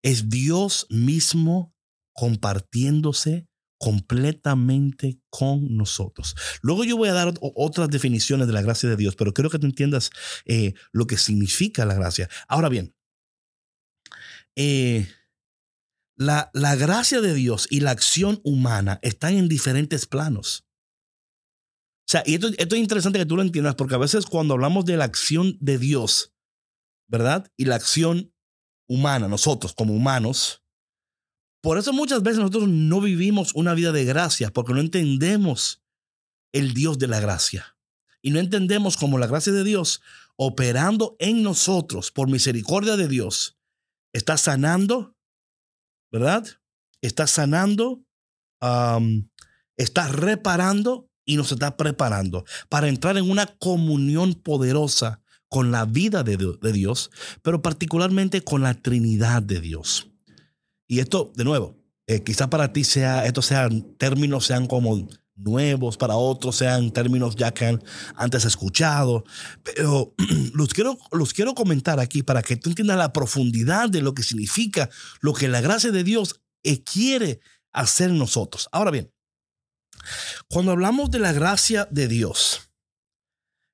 Es 0.02 0.30
Dios 0.30 0.87
mismo 0.88 1.74
compartiéndose 2.12 3.48
completamente 3.78 5.20
con 5.30 5.76
nosotros. 5.76 6.37
Luego 6.62 6.84
yo 6.84 6.96
voy 6.96 7.08
a 7.08 7.14
dar 7.14 7.34
otras 7.40 7.90
definiciones 7.90 8.46
de 8.46 8.52
la 8.52 8.62
gracia 8.62 8.88
de 8.88 8.96
Dios, 8.96 9.16
pero 9.16 9.34
quiero 9.34 9.50
que 9.50 9.58
tú 9.58 9.66
entiendas 9.66 10.11
eh, 10.44 10.74
lo 10.92 11.06
que 11.06 11.16
significa 11.16 11.84
la 11.84 11.94
gracia. 11.94 12.28
Ahora 12.46 12.68
bien, 12.68 12.94
eh, 14.54 15.08
la, 16.18 16.50
gracia 16.76 17.20
de 17.20 17.33
Dios 17.33 17.68
y 17.70 17.81
la 17.81 17.92
acción 17.92 18.40
humana 18.42 18.98
están 19.02 19.35
en 19.35 19.48
diferentes 19.48 20.07
planos. 20.07 20.64
O 22.07 22.11
sea, 22.11 22.22
y 22.26 22.35
esto, 22.35 22.48
esto, 22.59 22.74
es 22.74 22.81
interesante 22.81 23.18
que 23.18 23.26
tú 23.26 23.37
lo 23.37 23.42
entiendas 23.42 23.76
porque 23.76 23.94
a 23.94 23.98
veces 23.98 24.26
cuando 24.26 24.54
hablamos 24.54 24.85
de 24.85 24.96
la 24.96 25.04
acción 25.04 25.57
de 25.61 25.78
Dios, 25.78 26.35
¿verdad? 27.07 27.50
Y 27.57 27.66
la 27.66 27.76
acción 27.76 28.33
humana, 28.88 29.28
nosotros 29.28 29.74
como 29.74 29.94
humanos, 29.94 30.62
Por 31.61 31.76
eso 31.76 31.92
muchas 31.92 32.22
veces 32.22 32.38
nosotros 32.38 32.68
no 32.68 33.00
vivimos 33.00 33.52
una 33.54 33.74
vida 33.74 33.90
de 33.90 34.04
gracia, 34.04 34.52
porque 34.52 34.72
no 34.72 34.81
entendemos 34.81 35.83
el 36.52 36.72
Dios 36.72 36.98
de 36.98 37.09
la 37.09 37.20
gracia. 37.20 37.76
Y 38.22 38.31
no 38.31 38.38
entendemos 38.38 38.96
cómo 38.96 39.18
la 39.18 39.26
gracia 39.26 39.52
de 39.52 39.64
Dios, 39.64 40.00
operando 40.37 41.16
en 41.18 41.42
nosotros 41.42 42.12
por 42.12 42.28
misericordia 42.28 42.96
de 42.96 43.09
Dios, 43.09 43.59
está 44.12 44.37
sanando, 44.37 45.17
¿verdad? 46.10 46.46
Está 47.00 47.26
sanando, 47.26 48.02
está 49.76 50.08
reparando 50.08 51.08
y 51.24 51.36
nos 51.36 51.52
está 51.52 51.76
preparando 51.76 52.44
para 52.68 52.88
entrar 52.88 53.16
en 53.18 53.30
una 53.30 53.46
comunión 53.58 54.34
poderosa 54.34 55.22
con 55.48 55.70
la 55.70 55.84
vida 55.84 56.22
de, 56.24 56.36
Dios, 56.72 57.10
pero 57.42 57.62
particularmente 57.62 58.42
con 58.42 58.62
la 58.62 58.74
Trinidad 58.74 59.42
de 59.42 59.60
Dios. 59.60 60.10
Y 60.86 61.00
esto, 61.00 61.32
de 61.36 61.44
nuevo, 61.44 61.78
eh, 62.06 62.22
quizá 62.22 62.50
para 62.50 62.72
ti 62.72 62.84
sea, 62.84 63.26
estos 63.26 63.46
sean 63.46 63.94
términos, 63.96 64.46
sean 64.46 64.66
como 64.66 65.08
nuevos, 65.38 65.96
para 65.96 66.16
otros 66.16 66.57
sean 66.57 66.90
términos 66.90 67.37
ya 67.37 67.53
que 67.53 67.66
han 67.66 67.83
antes 68.16 68.44
escuchado, 68.44 69.24
pero 69.62 70.14
los 70.55 70.74
quiero, 70.74 70.98
los 71.12 71.33
quiero 71.33 71.55
comentar 71.55 72.01
aquí 72.01 72.22
para 72.22 72.42
que 72.42 72.57
tú 72.57 72.70
entiendas 72.70 72.98
la 72.98 73.12
profundidad 73.12 73.88
de 73.88 74.03
lo 74.03 74.14
que 74.14 74.22
significa 74.22 74.90
lo 75.20 75.33
que 75.33 75.48
la 75.48 75.61
gracia 75.61 75.90
de 75.90 76.05
Dios 76.05 76.40
eh, 76.64 76.83
quiere 76.83 77.40
hacer 77.72 78.11
nosotros. 78.11 78.68
Ahora 78.72 78.90
bien, 78.90 79.12
cuando 80.48 80.72
hablamos 80.72 81.11
de 81.11 81.18
la 81.18 81.33
gracia 81.33 81.87
de 81.90 82.09
Dios, 82.09 82.70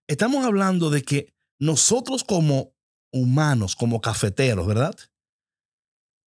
estamos 0.06 0.44
hablando 0.44 0.90
de 0.90 1.02
que 1.02 1.34
nosotros 1.58 2.24
como 2.24 2.74
humanos, 3.12 3.76
como 3.76 4.00
cafeteros, 4.00 4.66
¿verdad? 4.66 4.96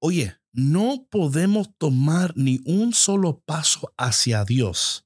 Oye, 0.01 0.37
no 0.53 1.05
podemos 1.11 1.69
tomar 1.77 2.33
ni 2.35 2.61
un 2.65 2.93
solo 2.93 3.41
paso 3.45 3.93
hacia 3.97 4.45
Dios 4.45 5.05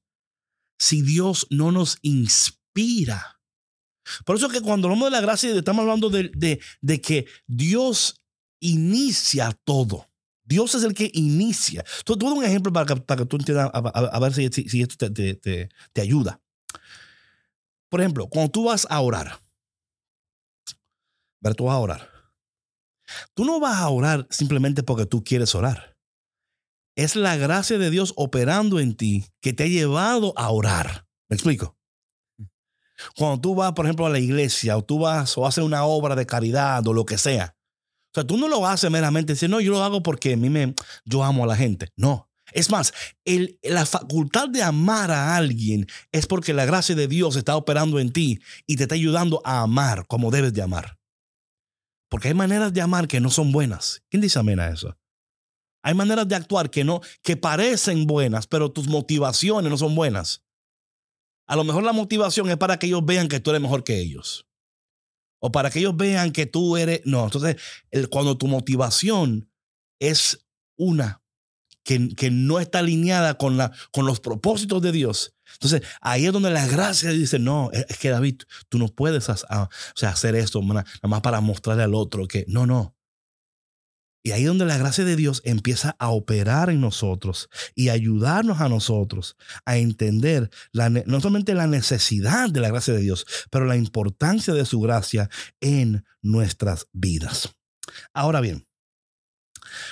si 0.84 1.00
Dios 1.00 1.46
no 1.48 1.72
nos 1.72 1.98
inspira. 2.02 3.40
Por 4.26 4.36
eso 4.36 4.50
que 4.50 4.60
cuando 4.60 4.86
hablamos 4.86 5.06
de 5.06 5.12
la 5.12 5.22
gracia, 5.22 5.50
estamos 5.50 5.80
hablando 5.80 6.10
de, 6.10 6.60
de, 6.82 7.00
que 7.00 7.26
Dios 7.46 8.22
inicia 8.60 9.58
todo. 9.64 10.10
Dios 10.44 10.74
es 10.74 10.82
el 10.82 10.92
que 10.92 11.10
inicia. 11.14 11.82
Tú, 12.04 12.18
tú 12.18 12.28
un 12.28 12.44
ejemplo 12.44 12.70
para 12.70 12.84
que, 12.84 13.00
para 13.00 13.22
que 13.22 13.26
tú 13.26 13.36
entiendas, 13.36 13.70
a, 13.72 14.18
ver 14.18 14.34
si, 14.34 14.50
si, 14.50 14.82
esto 14.82 15.10
te, 15.10 15.34
te, 15.36 16.00
ayuda. 16.02 16.38
Por 17.88 18.02
ejemplo, 18.02 18.28
cuando 18.28 18.50
tú 18.50 18.64
vas 18.64 18.86
a 18.90 19.00
orar, 19.00 19.40
ver, 21.40 21.54
tú 21.54 21.64
vas 21.64 21.76
a 21.76 21.78
orar. 21.78 22.10
Tú 23.32 23.46
no 23.46 23.58
vas 23.58 23.78
a 23.78 23.88
orar 23.88 24.26
simplemente 24.28 24.82
porque 24.82 25.06
tú 25.06 25.24
quieres 25.24 25.54
orar. 25.54 25.93
Es 26.96 27.16
la 27.16 27.36
gracia 27.36 27.78
de 27.78 27.90
Dios 27.90 28.12
operando 28.16 28.78
en 28.78 28.94
ti 28.94 29.26
que 29.40 29.52
te 29.52 29.64
ha 29.64 29.68
llevado 29.68 30.32
a 30.36 30.50
orar. 30.50 31.06
¿Me 31.28 31.34
explico? 31.34 31.76
Cuando 33.16 33.40
tú 33.40 33.54
vas, 33.54 33.72
por 33.72 33.86
ejemplo, 33.86 34.06
a 34.06 34.10
la 34.10 34.20
iglesia 34.20 34.76
o 34.76 34.84
tú 34.84 35.00
vas 35.00 35.36
o 35.36 35.46
haces 35.46 35.64
una 35.64 35.84
obra 35.84 36.14
de 36.14 36.26
caridad 36.26 36.86
o 36.86 36.92
lo 36.92 37.04
que 37.04 37.18
sea. 37.18 37.56
O 38.12 38.14
sea, 38.14 38.24
tú 38.24 38.36
no 38.36 38.46
lo 38.46 38.66
haces 38.66 38.90
meramente 38.90 39.32
decir, 39.32 39.50
no, 39.50 39.60
yo 39.60 39.72
lo 39.72 39.82
hago 39.82 40.02
porque 40.02 40.34
a 40.34 40.36
mí 40.36 40.48
me, 40.48 40.74
yo 41.04 41.24
amo 41.24 41.44
a 41.44 41.48
la 41.48 41.56
gente. 41.56 41.88
No. 41.96 42.30
Es 42.52 42.70
más, 42.70 42.92
la 43.62 43.86
facultad 43.86 44.48
de 44.48 44.62
amar 44.62 45.10
a 45.10 45.36
alguien 45.36 45.86
es 46.12 46.26
porque 46.26 46.52
la 46.52 46.64
gracia 46.64 46.94
de 46.94 47.08
Dios 47.08 47.34
está 47.34 47.56
operando 47.56 47.98
en 47.98 48.12
ti 48.12 48.40
y 48.66 48.76
te 48.76 48.84
está 48.84 48.94
ayudando 48.94 49.40
a 49.44 49.62
amar 49.62 50.06
como 50.06 50.30
debes 50.30 50.52
de 50.52 50.62
amar. 50.62 50.98
Porque 52.08 52.28
hay 52.28 52.34
maneras 52.34 52.72
de 52.72 52.80
amar 52.80 53.08
que 53.08 53.18
no 53.18 53.30
son 53.30 53.50
buenas. 53.50 54.04
¿Quién 54.08 54.20
dice 54.20 54.38
amén 54.38 54.60
a 54.60 54.68
eso? 54.68 54.96
Hay 55.84 55.92
maneras 55.92 56.26
de 56.26 56.34
actuar 56.34 56.70
que 56.70 56.82
no, 56.82 57.02
que 57.22 57.36
parecen 57.36 58.06
buenas, 58.06 58.46
pero 58.46 58.72
tus 58.72 58.88
motivaciones 58.88 59.70
no 59.70 59.76
son 59.76 59.94
buenas. 59.94 60.42
A 61.46 61.56
lo 61.56 61.62
mejor 61.62 61.82
la 61.82 61.92
motivación 61.92 62.48
es 62.48 62.56
para 62.56 62.78
que 62.78 62.86
ellos 62.86 63.04
vean 63.04 63.28
que 63.28 63.38
tú 63.38 63.50
eres 63.50 63.60
mejor 63.60 63.84
que 63.84 64.00
ellos. 64.00 64.46
O 65.40 65.52
para 65.52 65.70
que 65.70 65.80
ellos 65.80 65.94
vean 65.94 66.32
que 66.32 66.46
tú 66.46 66.78
eres. 66.78 67.02
No, 67.04 67.24
entonces, 67.24 67.56
cuando 68.08 68.38
tu 68.38 68.46
motivación 68.46 69.50
es 70.00 70.46
una 70.76 71.22
que, 71.82 72.08
que, 72.16 72.30
no 72.30 72.60
está 72.60 72.78
alineada 72.78 73.34
con, 73.34 73.58
la, 73.58 73.70
con 73.92 74.06
los 74.06 74.20
propósitos 74.20 74.80
de 74.80 74.90
Dios. 74.90 75.34
Entonces, 75.52 75.82
ahí 76.00 76.24
es 76.24 76.32
donde 76.32 76.50
la 76.50 76.66
gracia 76.66 77.10
dice, 77.10 77.38
no, 77.38 77.70
es 77.72 77.98
que 77.98 78.08
David, 78.08 78.40
tú 78.70 78.78
no 78.78 78.88
puedes 78.88 79.28
hacer 79.28 80.34
esto 80.34 80.62
nada 80.62 80.86
más 81.02 81.20
para 81.20 81.42
mostrarle 81.42 81.82
al 81.82 81.94
otro 81.94 82.26
que 82.26 82.46
no, 82.48 82.64
no. 82.64 82.96
Y 84.26 84.32
ahí 84.32 84.44
donde 84.44 84.64
la 84.64 84.78
gracia 84.78 85.04
de 85.04 85.16
Dios 85.16 85.42
empieza 85.44 85.96
a 85.98 86.08
operar 86.08 86.70
en 86.70 86.80
nosotros 86.80 87.50
y 87.74 87.90
ayudarnos 87.90 88.60
a 88.62 88.70
nosotros 88.70 89.36
a 89.66 89.76
entender 89.76 90.50
no 90.72 91.20
solamente 91.20 91.54
la 91.54 91.66
necesidad 91.66 92.48
de 92.48 92.60
la 92.60 92.68
gracia 92.68 92.94
de 92.94 93.00
Dios, 93.00 93.26
pero 93.50 93.66
la 93.66 93.76
importancia 93.76 94.54
de 94.54 94.64
su 94.64 94.80
gracia 94.80 95.28
en 95.60 96.06
nuestras 96.22 96.88
vidas. 96.92 97.54
Ahora 98.14 98.40
bien, 98.40 98.66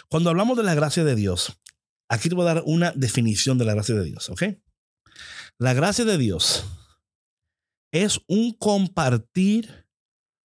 cuando 0.08 0.30
hablamos 0.30 0.56
de 0.56 0.62
la 0.62 0.74
gracia 0.74 1.04
de 1.04 1.14
Dios, 1.14 1.60
aquí 2.08 2.30
te 2.30 2.34
voy 2.34 2.46
a 2.46 2.54
dar 2.54 2.62
una 2.64 2.92
definición 2.92 3.58
de 3.58 3.66
la 3.66 3.74
gracia 3.74 3.94
de 3.94 4.04
Dios, 4.04 4.30
¿ok? 4.30 4.44
La 5.58 5.74
gracia 5.74 6.06
de 6.06 6.16
Dios 6.16 6.64
es 7.92 8.18
un 8.28 8.54
compartir 8.54 9.86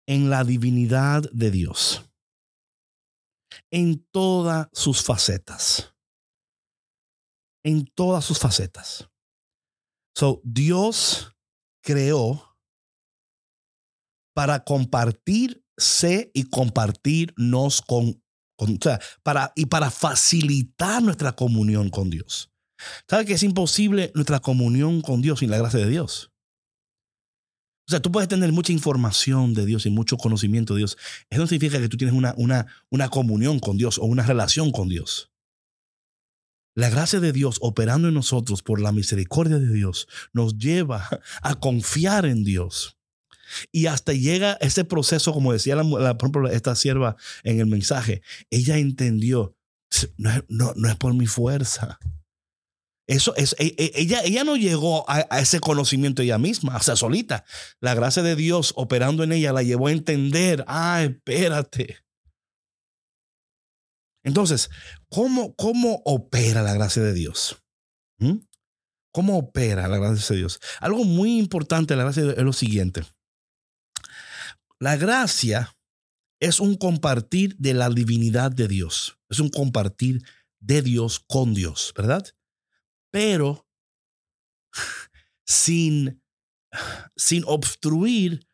en 0.08 0.30
la 0.30 0.46
divinidad 0.46 1.30
de 1.34 1.52
Dios, 1.52 2.04
en 3.74 4.06
todas 4.12 4.68
sus 4.72 5.02
facetas, 5.04 5.96
en 7.66 7.88
todas 7.88 8.24
sus 8.24 8.38
facetas. 8.38 9.10
So, 10.16 10.42
Dios 10.44 11.36
creó 11.82 12.56
para 14.36 14.64
compartirse 14.64 16.32
y 16.36 16.44
compartirnos 16.44 17.82
con, 17.82 18.24
o 18.58 18.68
sea, 18.80 19.02
para, 19.24 19.52
y 19.56 19.66
para 19.66 19.90
facilitar 19.90 21.02
nuestra 21.02 21.36
comunión 21.36 21.90
con 21.90 22.12
Dios. 22.12 22.52
¿Sabe 23.10 23.26
que 23.26 23.34
es 23.34 23.44
imposible 23.44 24.12
nuestra 24.14 24.40
comunión 24.40 25.02
con 25.02 25.24
Dios 25.24 25.40
sin 25.40 25.50
la 25.50 25.58
gracia 25.58 25.80
de 25.80 25.90
Dios? 25.90 26.33
Sea, 27.94 28.02
tú 28.02 28.12
puedes 28.12 28.28
tener 28.28 28.52
mucha 28.52 28.74
información 28.74 29.54
de 29.54 29.68
Dios 29.68 29.86
y 29.86 29.92
mucho 29.92 30.18
conocimiento 30.18 30.74
de 30.74 30.80
Dios. 30.80 30.98
Eso 31.30 31.42
no 31.42 31.48
significa 31.48 31.80
que 31.80 31.90
tú 31.90 31.96
tienes 31.96 32.16
una, 32.16 32.34
una, 32.38 32.66
una 32.90 33.08
comunión 33.10 33.60
con 33.60 33.78
Dios 33.78 34.00
o 34.00 34.06
una 34.06 34.24
relación 34.24 34.72
con 34.72 34.90
Dios. 34.90 35.30
La 36.74 36.90
gracia 36.90 37.20
de 37.20 37.32
Dios 37.32 37.60
operando 37.62 38.08
en 38.08 38.16
nosotros 38.16 38.64
por 38.64 38.82
la 38.82 38.92
misericordia 38.92 39.60
de 39.60 39.72
Dios 39.72 40.08
nos 40.34 40.58
lleva 40.58 41.08
a 41.44 41.54
confiar 41.60 42.26
en 42.26 42.44
Dios. 42.44 42.98
Y 43.72 43.86
hasta 43.86 44.14
llega 44.14 44.54
ese 44.54 44.86
proceso, 44.86 45.32
como 45.32 45.54
decía 45.54 45.76
la, 45.76 46.18
esta 46.52 46.76
sierva 46.76 47.16
en 47.44 47.60
el 47.60 47.68
mensaje, 47.68 48.24
ella 48.50 48.80
entendió, 48.80 49.56
no, 50.18 50.32
no, 50.48 50.74
no 50.76 50.90
es 50.90 50.96
por 50.96 51.14
mi 51.14 51.28
fuerza, 51.28 52.00
eso 53.08 53.36
es, 53.36 53.56
e, 53.60 53.76
e, 53.78 53.92
ella, 53.96 54.22
ella 54.24 54.44
no 54.44 54.56
llegó 54.56 55.10
a, 55.10 55.22
ese 55.40 55.60
conocimiento 55.60 56.22
ella 56.22 56.38
misma, 56.38 56.78
o 56.78 56.82
sea, 56.82 56.96
solita. 56.96 57.44
La 57.82 57.96
gracia 57.96 58.24
de 58.24 58.36
Dios 58.36 58.74
operando 58.76 59.24
en 59.24 59.34
ella 59.34 59.52
la 59.52 59.64
llevó 59.64 59.88
a 59.88 59.92
entender, 59.92 60.64
ah, 60.68 61.04
espérate. 61.04 61.98
Entonces, 64.24 64.70
¿cómo, 65.10 65.54
cómo 65.56 66.02
opera 66.06 66.64
la 66.64 66.74
gracia 66.74 67.04
de 67.04 67.14
Dios? 67.14 67.62
¿Mm? 68.20 68.38
¿Cómo 69.12 69.38
opera 69.38 69.88
la 69.90 69.98
gracia 69.98 70.36
de 70.36 70.40
Dios? 70.40 70.60
Algo 70.80 71.04
muy 71.04 71.38
importante 71.38 71.94
de 71.94 71.98
la 71.98 72.04
gracia 72.04 72.32
es 72.32 72.38
lo 72.38 72.54
siguiente. 72.54 73.04
La 74.80 74.96
gracia 74.96 75.76
es 76.40 76.60
un 76.60 76.76
compartir 76.76 77.56
de 77.58 77.74
la 77.74 77.90
divinidad 77.90 78.52
de 78.52 78.68
Dios. 78.68 79.18
Es 79.30 79.40
un 79.40 79.50
compartir 79.50 80.24
de 80.62 80.82
Dios 80.82 81.20
con 81.20 81.54
Dios, 81.54 81.94
¿verdad? 81.96 82.26
Pero 83.14 83.68
sin, 85.46 86.20
sin 87.16 87.44
obstruir 87.46 88.48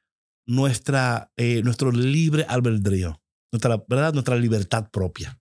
nuestra, 0.45 1.32
eh, 1.38 1.62
nuestro 1.63 1.93
libre 1.93 2.45
albedrío, 2.45 3.22
nuestra, 3.54 3.82
¿verdad? 3.88 4.12
nuestra 4.12 4.36
libertad 4.36 4.89
propia. 4.91 5.39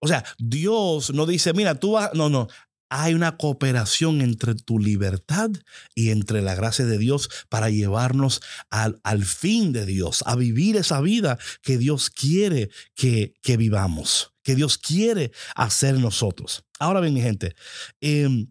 O 0.00 0.08
sea, 0.08 0.24
Dios 0.38 1.14
no 1.14 1.24
dice, 1.24 1.52
mira, 1.52 1.76
tú 1.76 1.92
vas, 1.92 2.10
no, 2.14 2.28
no, 2.28 2.48
hay 2.90 3.14
una 3.14 3.36
cooperación 3.36 4.22
entre 4.22 4.56
tu 4.56 4.80
libertad 4.80 5.50
y 5.94 6.10
entre 6.10 6.42
la 6.42 6.56
gracia 6.56 6.84
de 6.84 6.98
Dios 6.98 7.30
para 7.48 7.70
llevarnos 7.70 8.40
al, 8.70 8.98
al 9.04 9.24
fin 9.24 9.72
de 9.72 9.86
Dios, 9.86 10.24
a 10.26 10.34
vivir 10.34 10.76
esa 10.76 11.00
vida 11.00 11.38
que 11.62 11.78
Dios 11.78 12.10
quiere 12.10 12.70
que, 12.96 13.34
que 13.40 13.56
vivamos, 13.56 14.34
que 14.42 14.56
Dios 14.56 14.78
quiere 14.78 15.30
hacer 15.54 15.94
nosotros. 16.00 16.64
Ahora 16.78 17.00
bien, 17.00 17.14
mi 17.14 17.20
gente, 17.20 17.54
em, 18.00 18.50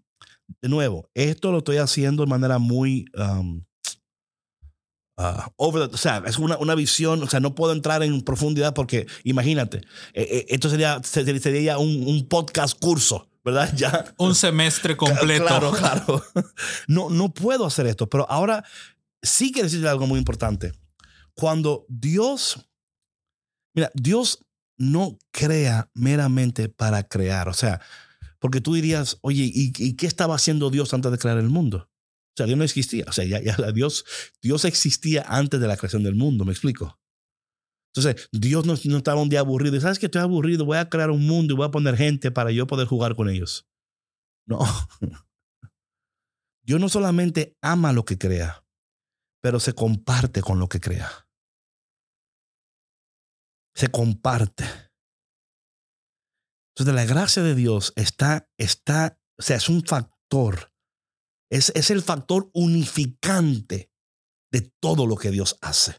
de 0.62 0.70
nuevo, 0.70 1.10
esto 1.14 1.52
lo 1.52 1.60
estoy 1.60 1.78
haciendo 1.78 2.24
de 2.24 2.30
manera 2.30 2.58
muy, 2.60 3.06
ah, 5.18 5.52
over 5.58 5.88
the- 5.90 5.96
o 5.96 5.98
sea, 5.98 6.24
es 6.26 6.38
una, 6.38 6.58
una 6.58 6.76
visión, 6.76 7.24
o 7.24 7.28
sea, 7.30 7.40
no 7.40 7.56
puedo 7.56 7.74
entrar 7.74 8.04
en 8.04 8.22
profundidad 8.22 8.74
porque 8.74 9.08
imagínate, 9.24 9.78
eh, 10.14 10.28
eh, 10.32 10.46
esto 10.50 10.70
sería, 10.70 11.02
sería 11.04 11.62
ya 11.62 11.78
un, 11.78 12.08
un 12.08 12.28
podcast 12.28 12.78
curso, 12.80 13.30
¿verdad? 13.44 13.72
Ya. 13.78 14.14
Un 14.18 14.36
semestre 14.36 14.96
completo. 14.96 15.46
Claro, 15.46 15.72
claro. 15.72 16.24
No, 16.88 17.10
no 17.10 17.34
puedo 17.34 17.66
hacer 17.66 17.88
esto, 17.88 18.10
pero 18.10 18.30
ahora 18.30 18.64
sí 19.22 19.52
quiero 19.52 19.68
decirte 19.68 19.88
algo 19.90 20.08
muy 20.08 20.20
importante. 20.20 20.74
Cuando 21.34 21.86
Dios, 21.90 22.68
mira, 23.76 23.92
Dios 23.94 24.40
no 24.78 25.18
crea 25.32 25.90
meramente 25.96 26.70
para 26.70 27.04
crear, 27.08 27.50
o 27.50 27.54
sea, 27.54 27.82
porque 28.48 28.62
tú 28.62 28.76
dirías, 28.76 29.20
oye, 29.24 29.52
¿y, 29.54 29.98
qué 29.98 30.08
estaba 30.08 30.34
haciendo 30.34 30.70
Dios 30.70 30.94
antes 30.94 31.12
de 31.12 31.18
crear 31.18 31.38
el 31.38 31.50
mundo? 31.50 31.90
O 31.90 32.34
sea, 32.38 32.46
Dios 32.46 32.58
no 32.58 32.64
existía, 32.64 33.04
o 33.06 33.12
sea, 33.12 33.26
ya, 33.26 33.42
ya 33.42 33.58
Dios, 33.74 34.06
Dios 34.42 34.64
existía 34.64 35.26
antes 35.28 35.60
de 35.60 35.68
la 35.68 35.76
creación 35.76 36.02
del 36.02 36.16
mundo, 36.16 36.46
¿me 36.46 36.54
explico? 36.54 36.98
Entonces, 37.94 38.30
Dios 38.32 38.66
no, 38.66 38.76
no 38.86 38.98
estaba 39.00 39.22
un 39.22 39.28
día 39.28 39.42
aburrido. 39.42 39.78
¿Sabes 39.82 40.00
que 40.00 40.06
estoy 40.06 40.22
aburrido? 40.22 40.64
Voy 40.64 40.78
a 40.78 40.88
crear 40.88 41.12
un 41.12 41.28
mundo 41.28 41.56
y 41.56 41.58
voy 41.58 41.68
a 41.68 41.72
poner 41.72 41.98
gente 41.98 42.32
para 42.32 42.50
yo 42.52 42.68
poder 42.68 42.88
jugar 42.88 43.18
con 43.18 43.30
ellos. 43.30 43.68
No. 44.46 44.60
Dios 46.64 46.80
no 46.80 46.88
solamente 46.88 47.58
ama 47.62 47.92
lo 47.92 48.06
que 48.06 48.18
crea, 48.18 48.64
pero 49.42 49.60
se 49.60 49.74
comparte 49.74 50.40
con 50.40 50.58
lo 50.58 50.70
que 50.70 50.80
crea. 50.80 51.28
Se 53.76 53.90
comparte. 53.90 54.64
Entonces, 56.78 56.94
la 56.94 57.06
gracia 57.06 57.42
de 57.42 57.56
Dios 57.56 57.92
está, 57.96 58.48
está, 58.58 59.20
o 59.40 59.42
sea, 59.42 59.58
es 59.58 59.68
un 59.68 59.84
factor. 59.84 60.72
Es, 61.50 61.72
es 61.74 61.90
el 61.90 62.04
factor 62.04 62.52
unificante 62.54 63.92
de 64.52 64.62
todo 64.80 65.08
lo 65.08 65.16
que 65.16 65.32
Dios 65.32 65.58
hace. 65.62 65.96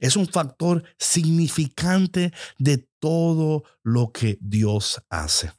Es 0.00 0.16
un 0.16 0.26
factor 0.26 0.82
significante 0.98 2.32
de 2.58 2.88
todo 2.98 3.62
lo 3.84 4.10
que 4.10 4.36
Dios 4.40 5.00
hace. 5.08 5.52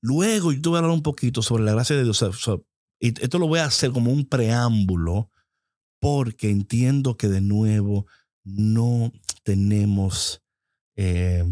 Luego, 0.00 0.50
yo 0.50 0.60
te 0.60 0.68
voy 0.68 0.76
a 0.76 0.78
hablar 0.80 0.96
un 0.96 1.02
poquito 1.04 1.42
sobre 1.42 1.62
la 1.62 1.74
gracia 1.74 1.94
de 1.94 2.02
Dios. 2.02 2.20
O 2.22 2.32
sea, 2.32 2.56
y 2.98 3.22
esto 3.22 3.38
lo 3.38 3.46
voy 3.46 3.60
a 3.60 3.66
hacer 3.66 3.92
como 3.92 4.10
un 4.10 4.28
preámbulo 4.28 5.30
porque 6.00 6.50
entiendo 6.50 7.16
que 7.16 7.28
de 7.28 7.40
nuevo 7.40 8.06
no 8.42 9.12
tenemos 9.44 10.42
eh, 10.96 11.44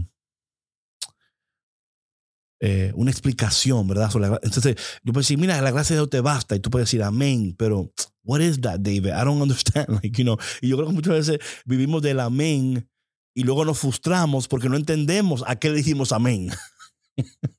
eh, 2.64 2.92
una 2.94 3.10
explicación, 3.10 3.88
¿verdad? 3.88 4.08
Entonces, 4.40 4.76
yo 5.02 5.12
puedo 5.12 5.22
decir, 5.22 5.36
mira, 5.36 5.60
la 5.60 5.72
gracia 5.72 5.96
de 5.96 6.00
Dios 6.00 6.10
te 6.10 6.20
basta. 6.20 6.54
Y 6.54 6.60
tú 6.60 6.70
puedes 6.70 6.86
decir, 6.86 7.02
amén. 7.02 7.56
Pero, 7.58 7.92
what 8.22 8.38
is 8.38 8.60
that, 8.60 8.78
David? 8.78 9.08
I 9.08 9.24
don't 9.24 9.42
understand. 9.42 9.88
Like, 10.00 10.16
you 10.16 10.22
know, 10.22 10.38
y 10.60 10.68
yo 10.68 10.76
creo 10.76 10.86
que 10.86 10.94
muchas 10.94 11.12
veces 11.12 11.38
vivimos 11.64 12.02
del 12.02 12.20
amén 12.20 12.88
y 13.34 13.42
luego 13.42 13.64
nos 13.64 13.80
frustramos 13.80 14.46
porque 14.46 14.68
no 14.68 14.76
entendemos 14.76 15.42
a 15.44 15.56
qué 15.56 15.70
le 15.70 15.78
dijimos 15.78 16.12
amén. 16.12 16.50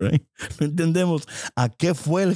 Right? 0.00 0.22
No 0.60 0.66
entendemos 0.66 1.26
a 1.56 1.68
qué 1.68 1.92
fue 1.92 2.32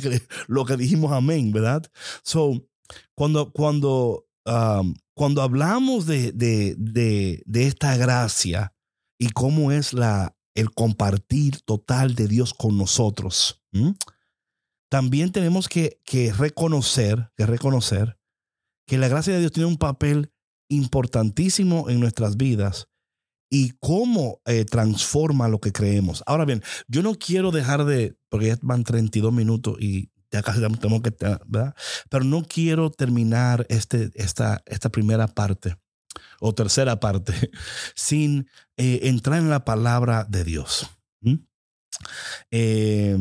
lo 0.48 0.64
que 0.64 0.76
dijimos 0.76 1.12
amén, 1.12 1.52
¿verdad? 1.52 1.88
So, 2.24 2.66
cuando, 3.14 3.52
cuando, 3.52 4.26
um, 4.44 4.96
cuando 5.14 5.42
hablamos 5.42 6.06
de, 6.06 6.32
de, 6.32 6.74
de 7.46 7.66
esta 7.68 7.96
gracia 7.96 8.74
y 9.20 9.30
cómo 9.30 9.70
es 9.70 9.92
la, 9.92 10.34
el 10.54 10.70
compartir 10.72 11.60
total 11.62 12.14
de 12.14 12.28
Dios 12.28 12.54
con 12.54 12.76
nosotros, 12.76 13.62
también 14.90 15.32
tenemos 15.32 15.68
que, 15.68 16.00
que 16.04 16.32
reconocer, 16.32 17.30
que 17.36 17.46
reconocer 17.46 18.18
que 18.86 18.98
la 18.98 19.08
gracia 19.08 19.32
de 19.32 19.40
Dios 19.40 19.52
tiene 19.52 19.68
un 19.68 19.78
papel 19.78 20.32
importantísimo 20.68 21.88
en 21.88 22.00
nuestras 22.00 22.36
vidas 22.36 22.88
y 23.50 23.72
cómo 23.80 24.40
eh, 24.46 24.64
transforma 24.64 25.48
lo 25.48 25.60
que 25.60 25.72
creemos. 25.72 26.22
Ahora 26.26 26.46
bien, 26.46 26.62
yo 26.88 27.02
no 27.02 27.14
quiero 27.14 27.50
dejar 27.50 27.84
de, 27.84 28.16
porque 28.30 28.46
ya 28.46 28.58
van 28.62 28.82
32 28.82 29.32
minutos 29.32 29.76
y 29.78 30.10
ya 30.30 30.42
casi 30.42 30.60
tenemos 30.60 31.02
que, 31.02 31.10
¿verdad? 31.46 31.74
Pero 32.08 32.24
no 32.24 32.42
quiero 32.44 32.90
terminar 32.90 33.66
este, 33.68 34.10
esta, 34.14 34.62
esta 34.64 34.88
primera 34.88 35.28
parte 35.28 35.76
o 36.42 36.54
tercera 36.54 36.98
parte 36.98 37.32
sin 37.94 38.48
eh, 38.76 39.00
entrar 39.04 39.38
en 39.38 39.48
la 39.48 39.64
palabra 39.64 40.26
de 40.28 40.44
Dios. 40.44 40.90
Eh, 42.50 43.16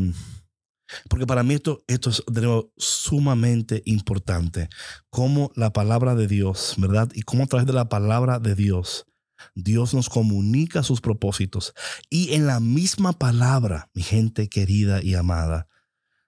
porque 1.08 1.28
para 1.28 1.44
mí 1.44 1.54
esto, 1.54 1.84
esto 1.88 2.10
es 2.10 2.24
de 2.28 2.42
nuevo, 2.42 2.74
sumamente 2.78 3.84
importante. 3.86 4.70
Cómo 5.10 5.52
la 5.56 5.72
palabra 5.72 6.16
de 6.16 6.28
Dios, 6.28 6.76
¿verdad? 6.78 7.10
Y 7.14 7.22
cómo 7.22 7.44
a 7.44 7.48
través 7.48 7.68
de 7.68 7.74
la 7.74 7.90
palabra 7.90 8.40
de 8.40 8.56
Dios, 8.56 9.06
Dios 9.54 9.94
nos 9.94 10.10
comunica 10.10 10.82
sus 10.82 11.00
propósitos. 11.00 11.74
Y 12.10 12.34
en 12.34 12.48
la 12.48 12.60
misma 12.60 13.14
palabra, 13.14 13.90
mi 13.94 14.02
gente 14.02 14.50
querida 14.50 15.04
y 15.04 15.14
amada, 15.14 15.68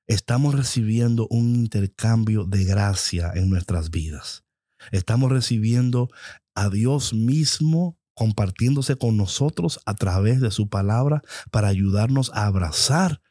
estamos 0.06 0.54
recibiendo 0.54 1.28
un 1.30 1.56
intercambio 1.56 2.46
de 2.46 2.64
gracia 2.64 3.32
en 3.34 3.50
nuestras 3.50 3.90
vidas. 3.90 4.43
Estamos 4.92 5.32
recibiendo 5.32 6.10
a 6.56 6.70
Dios 6.70 7.14
mismo 7.14 7.98
compartiéndose 8.14 8.96
con 8.96 9.18
nosotros 9.18 9.80
a 9.86 9.96
través 9.96 10.40
de 10.40 10.52
su 10.52 10.70
palabra 10.70 11.24
para 11.52 11.68
ayudarnos 11.68 12.32
a 12.34 12.46
abrazar 12.46 13.22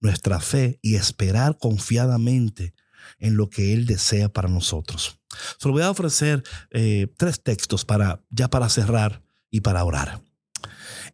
nuestra 0.00 0.40
fe 0.40 0.78
y 0.82 0.94
esperar 0.94 1.58
confiadamente 1.58 2.74
en 3.18 3.36
lo 3.36 3.50
que 3.50 3.74
Él 3.74 3.86
desea 3.86 4.30
para 4.30 4.48
nosotros. 4.48 5.18
Solo 5.58 5.74
voy 5.74 5.82
a 5.82 5.90
ofrecer 5.90 6.42
eh, 6.70 7.12
tres 7.16 7.42
textos 7.42 7.84
para 7.84 8.22
ya 8.30 8.48
para 8.48 8.68
cerrar 8.68 9.22
y 9.50 9.60
para 9.60 9.84
orar. 9.84 10.22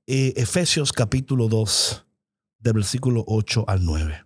Eh, 0.07 0.35
Efesios 0.37 0.93
capítulo 0.93 1.49
2, 1.49 2.07
del 2.61 2.75
versículo 2.75 3.25
8 3.27 3.65
al 3.67 3.85
9. 3.85 4.25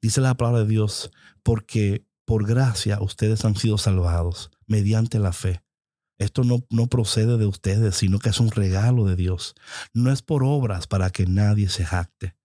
Dice 0.00 0.20
la 0.20 0.34
palabra 0.36 0.60
de 0.60 0.68
Dios, 0.68 1.10
porque 1.42 2.06
por 2.24 2.46
gracia 2.46 3.00
ustedes 3.00 3.44
han 3.44 3.56
sido 3.56 3.78
salvados 3.78 4.50
mediante 4.66 5.18
la 5.18 5.32
fe. 5.32 5.62
Esto 6.18 6.44
no, 6.44 6.64
no 6.70 6.86
procede 6.86 7.38
de 7.38 7.46
ustedes, 7.46 7.96
sino 7.96 8.18
que 8.18 8.28
es 8.30 8.40
un 8.40 8.50
regalo 8.50 9.04
de 9.04 9.16
Dios. 9.16 9.54
No 9.92 10.12
es 10.12 10.22
por 10.22 10.44
obras 10.44 10.86
para 10.86 11.10
que 11.10 11.26
nadie 11.26 11.68
se 11.68 11.84
jacte. 11.84 12.36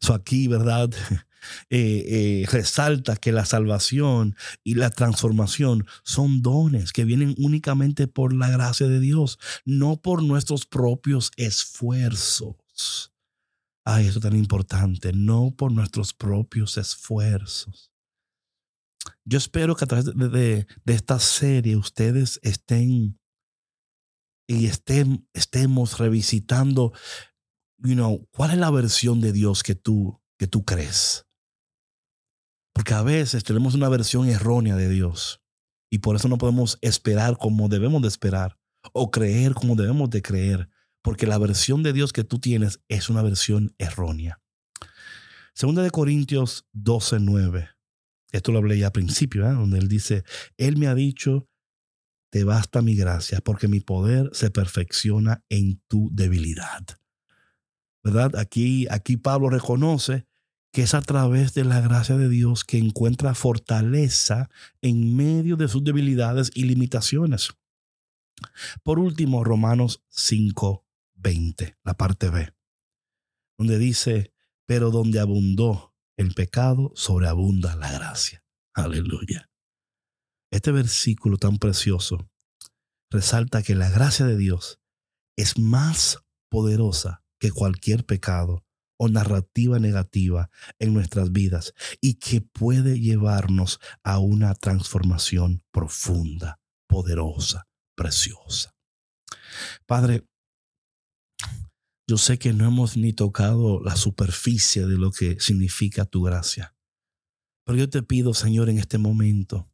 So 0.00 0.14
aquí, 0.14 0.48
¿verdad? 0.48 0.90
Eh, 1.70 2.42
eh, 2.42 2.46
resalta 2.52 3.16
que 3.16 3.32
la 3.32 3.46
salvación 3.46 4.36
y 4.62 4.74
la 4.74 4.90
transformación 4.90 5.86
son 6.04 6.42
dones 6.42 6.92
que 6.92 7.06
vienen 7.06 7.34
únicamente 7.38 8.06
por 8.06 8.34
la 8.34 8.50
gracia 8.50 8.88
de 8.88 9.00
Dios, 9.00 9.38
no 9.64 9.96
por 10.02 10.22
nuestros 10.22 10.66
propios 10.66 11.30
esfuerzos. 11.38 13.12
Ay, 13.86 14.06
eso 14.08 14.18
es 14.18 14.22
tan 14.22 14.36
importante, 14.36 15.12
no 15.14 15.54
por 15.56 15.72
nuestros 15.72 16.12
propios 16.12 16.76
esfuerzos. 16.76 17.89
Yo 19.24 19.38
espero 19.38 19.76
que 19.76 19.84
a 19.84 19.88
través 19.88 20.06
de, 20.06 20.66
de, 20.84 20.94
esta 20.94 21.18
serie 21.18 21.76
ustedes 21.76 22.38
estén 22.42 23.18
y 24.48 24.66
estén, 24.66 25.28
estemos 25.32 25.98
revisitando, 25.98 26.92
cuál 28.32 28.50
es 28.50 28.58
la 28.58 28.70
versión 28.70 29.20
de 29.20 29.32
Dios 29.32 29.62
que 29.62 29.76
tú, 29.76 30.20
que 30.38 30.48
tú 30.48 30.64
crees. 30.64 31.26
Porque 32.74 32.94
a 32.94 33.02
veces 33.02 33.44
tenemos 33.44 33.74
una 33.74 33.88
versión 33.88 34.28
errónea 34.28 34.76
de 34.76 34.88
Dios 34.88 35.40
y 35.90 35.98
por 35.98 36.16
eso 36.16 36.28
no 36.28 36.38
podemos 36.38 36.78
esperar 36.82 37.36
como 37.38 37.68
debemos 37.68 38.02
de 38.02 38.08
esperar 38.08 38.58
o 38.92 39.10
creer 39.10 39.54
como 39.54 39.76
debemos 39.76 40.10
de 40.10 40.22
creer, 40.22 40.68
porque 41.02 41.26
la 41.26 41.38
versión 41.38 41.82
de 41.82 41.92
Dios 41.92 42.12
que 42.12 42.24
tú 42.24 42.38
tienes 42.38 42.80
es 42.88 43.08
una 43.08 43.22
versión 43.22 43.74
errónea. 43.78 44.40
Segunda 45.54 45.82
de 45.82 45.90
Corintios 45.90 46.66
12, 46.72 47.20
9. 47.20 47.68
Esto 48.32 48.52
lo 48.52 48.58
hablé 48.58 48.78
ya 48.78 48.86
al 48.86 48.92
principio, 48.92 49.46
¿eh? 49.46 49.52
donde 49.52 49.78
él 49.78 49.88
dice, 49.88 50.24
Él 50.56 50.76
me 50.76 50.86
ha 50.86 50.94
dicho, 50.94 51.48
te 52.30 52.44
basta 52.44 52.80
mi 52.80 52.94
gracia, 52.94 53.40
porque 53.40 53.68
mi 53.68 53.80
poder 53.80 54.30
se 54.32 54.50
perfecciona 54.50 55.44
en 55.48 55.82
tu 55.88 56.10
debilidad. 56.12 56.86
¿Verdad? 58.02 58.36
Aquí, 58.36 58.86
aquí 58.90 59.16
Pablo 59.16 59.50
reconoce 59.50 60.26
que 60.72 60.82
es 60.82 60.94
a 60.94 61.02
través 61.02 61.54
de 61.54 61.64
la 61.64 61.80
gracia 61.80 62.16
de 62.16 62.28
Dios 62.28 62.64
que 62.64 62.78
encuentra 62.78 63.34
fortaleza 63.34 64.48
en 64.82 65.16
medio 65.16 65.56
de 65.56 65.68
sus 65.68 65.82
debilidades 65.82 66.50
y 66.54 66.64
limitaciones. 66.64 67.50
Por 68.82 68.98
último, 68.98 69.44
Romanos 69.44 70.02
5, 70.10 70.86
20, 71.14 71.76
la 71.82 71.94
parte 71.94 72.30
B, 72.30 72.54
donde 73.58 73.78
dice, 73.78 74.32
pero 74.66 74.90
donde 74.90 75.18
abundó 75.18 75.89
el 76.20 76.34
pecado, 76.34 76.92
sobreabunda 76.94 77.76
la 77.76 77.90
gracia. 77.90 78.44
Aleluya. 78.74 79.48
Este 80.52 80.70
versículo 80.70 81.38
tan 81.38 81.56
precioso 81.56 82.30
resalta 83.10 83.62
que 83.62 83.74
la 83.74 83.88
gracia 83.88 84.26
de 84.26 84.36
Dios 84.36 84.80
es 85.38 85.58
más 85.58 86.18
poderosa 86.50 87.24
que 87.38 87.50
cualquier 87.50 88.04
pecado 88.04 88.66
o 88.98 89.08
narrativa 89.08 89.78
negativa 89.78 90.50
en 90.78 90.92
nuestras 90.92 91.32
vidas 91.32 91.72
y 92.02 92.16
que 92.18 92.42
puede 92.42 93.00
llevarnos 93.00 93.80
a 94.04 94.18
una 94.18 94.54
transformación 94.54 95.62
profunda, 95.72 96.60
poderosa, 96.86 97.66
preciosa. 97.96 98.76
Padre, 99.86 100.26
yo 102.10 102.18
sé 102.18 102.40
que 102.40 102.52
no 102.52 102.66
hemos 102.66 102.96
ni 102.96 103.12
tocado 103.12 103.80
la 103.84 103.94
superficie 103.94 104.84
de 104.84 104.98
lo 104.98 105.12
que 105.12 105.38
significa 105.38 106.04
tu 106.04 106.24
gracia, 106.24 106.74
pero 107.64 107.78
yo 107.78 107.88
te 107.88 108.02
pido, 108.02 108.34
Señor, 108.34 108.68
en 108.68 108.78
este 108.78 108.98
momento, 108.98 109.70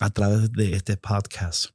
a 0.00 0.10
través 0.10 0.50
de 0.50 0.74
este 0.74 0.96
podcast, 0.96 1.66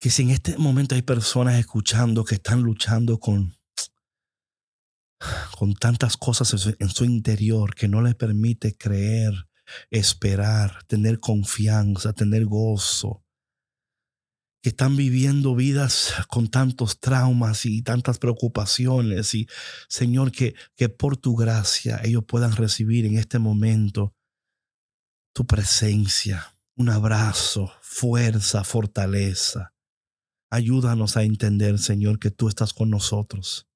que 0.00 0.08
si 0.08 0.22
en 0.22 0.30
este 0.30 0.56
momento 0.56 0.94
hay 0.94 1.02
personas 1.02 1.58
escuchando 1.58 2.24
que 2.24 2.36
están 2.36 2.62
luchando 2.62 3.20
con, 3.20 3.54
con 5.58 5.74
tantas 5.74 6.16
cosas 6.16 6.74
en 6.78 6.88
su, 6.88 7.04
interior 7.04 7.74
que 7.74 7.86
no 7.86 8.00
les 8.00 8.14
permite 8.14 8.78
creer, 8.78 9.34
esperar, 9.90 10.84
tener 10.84 11.20
confianza, 11.20 12.14
tener 12.14 12.46
gozo, 12.46 13.26
que 14.62 14.70
están 14.70 14.96
viviendo 14.96 15.54
vidas 15.54 16.12
con 16.28 16.48
tantos 16.48 17.00
traumas 17.00 17.64
y 17.64 17.82
tantas 17.82 18.18
preocupaciones 18.18 19.34
y 19.34 19.48
Señor 19.88 20.32
que, 20.32 20.54
que 20.76 20.88
por 20.88 21.16
tu 21.16 21.34
gracia 21.34 22.00
ellos 22.04 22.24
puedan 22.26 22.54
recibir 22.54 23.06
en 23.06 23.16
este 23.16 23.38
momento 23.38 24.14
tu 25.32 25.46
presencia, 25.46 26.54
un 26.76 26.90
abrazo, 26.90 27.72
fuerza, 27.80 28.64
fortaleza. 28.64 29.72
Ayúdanos 30.50 31.16
a 31.16 31.22
entender, 31.22 31.78
Señor, 31.78 32.18
que 32.18 32.30
tú 32.30 32.48
estás 32.48 32.74
con 32.74 32.90
nosotros, 32.90 33.68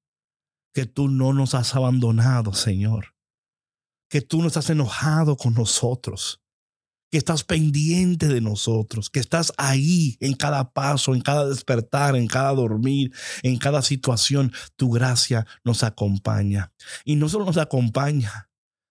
que 0.73 0.85
tú 0.85 1.07
no 1.07 1.31
nos 1.31 1.55
has 1.55 1.73
abandonado, 1.73 2.53
Señor, 2.53 3.15
que 4.09 4.21
tú 4.21 4.41
no 4.41 4.47
estás 4.47 4.69
enojado 4.69 5.37
con 5.37 5.53
nosotros, 5.53 6.41
que 7.15 7.19
estás 7.19 7.45
pendiente 7.45 8.27
de 8.27 8.41
nosotros, 8.41 9.09
que 9.09 9.21
estás 9.21 9.53
ahí 9.55 10.17
en 10.19 10.33
cada 10.33 10.73
paso, 10.73 11.15
en 11.15 11.21
cada 11.21 11.47
despertar, 11.47 12.17
en 12.17 12.27
cada 12.27 12.51
dormir, 12.51 13.13
en 13.41 13.57
cada 13.57 13.81
situación. 13.83 14.51
Tu 14.75 14.91
gracia 14.91 15.47
nos 15.63 15.83
acompaña. 15.83 16.73
Y 17.05 17.15
no 17.15 17.29
solo 17.29 17.45
nos 17.45 17.55
acompaña, 17.55 18.49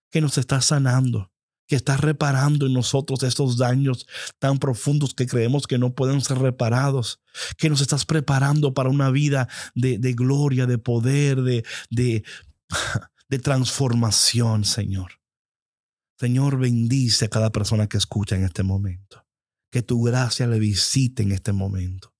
que 0.09 0.21
nos 0.21 0.39
está 0.39 0.59
sanando, 0.61 1.31
que 1.67 1.75
está 1.75 1.97
reparando 1.97 2.65
en 2.65 2.73
nosotros 2.73 3.21
estos 3.21 3.57
daños 3.57 4.07
tan 4.39 4.57
profundos 4.57 5.13
que 5.13 5.27
creemos 5.27 5.67
que 5.67 5.77
no 5.77 5.93
pueden 5.93 6.19
ser 6.21 6.39
reparados, 6.39 7.21
que 7.59 7.69
nos 7.69 7.79
estás 7.79 8.05
preparando 8.05 8.73
para 8.73 8.89
una 8.89 9.11
vida 9.11 9.47
de, 9.75 9.99
gloria, 10.13 10.65
de 10.65 10.79
poder, 10.79 11.43
de, 11.43 11.63
de, 11.91 12.23
de 13.29 13.37
transformación, 13.37 14.65
Señor. 14.65 15.11
Señor, 16.19 16.57
bendice 16.57 17.25
a 17.25 17.29
cada 17.29 17.51
persona 17.51 17.87
que 17.87 17.97
escucha 17.97 18.35
en 18.35 18.45
este 18.45 18.63
momento. 18.63 19.25
Que 19.71 19.81
tu 19.81 20.01
gracia 20.03 20.47
le 20.47 20.59
visite 20.59 21.23
en 21.23 21.31
este 21.31 21.51
momento 21.51 22.15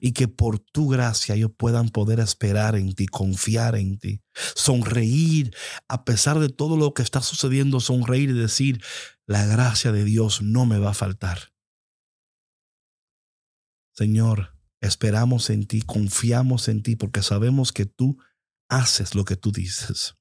y 0.00 0.12
que 0.12 0.28
por 0.28 0.58
tu 0.58 0.88
gracia 0.88 1.34
ellos 1.34 1.50
puedan 1.56 1.88
poder 1.88 2.20
esperar 2.20 2.76
en 2.76 2.94
ti, 2.94 3.06
confiar 3.06 3.74
en 3.76 3.98
ti, 3.98 4.22
sonreír 4.54 5.54
a 5.88 6.04
pesar 6.04 6.38
de 6.38 6.48
todo 6.48 6.76
lo 6.76 6.94
que 6.94 7.02
está 7.02 7.22
sucediendo, 7.22 7.80
sonreír 7.80 8.30
y 8.30 8.34
decir, 8.34 8.82
la 9.26 9.46
gracia 9.46 9.90
de 9.90 10.04
Dios 10.04 10.42
no 10.42 10.66
me 10.66 10.78
va 10.78 10.90
a 10.90 10.94
faltar. 10.94 11.52
Señor, 13.94 14.56
esperamos 14.80 15.50
en 15.50 15.66
ti, 15.66 15.82
confiamos 15.82 16.68
en 16.68 16.82
ti 16.82 16.96
porque 16.96 17.22
sabemos 17.22 17.72
que 17.72 17.86
tú 17.86 18.18
haces 18.68 19.14
lo 19.14 19.24
que 19.24 19.36
tú 19.36 19.50
dices. 19.52 20.14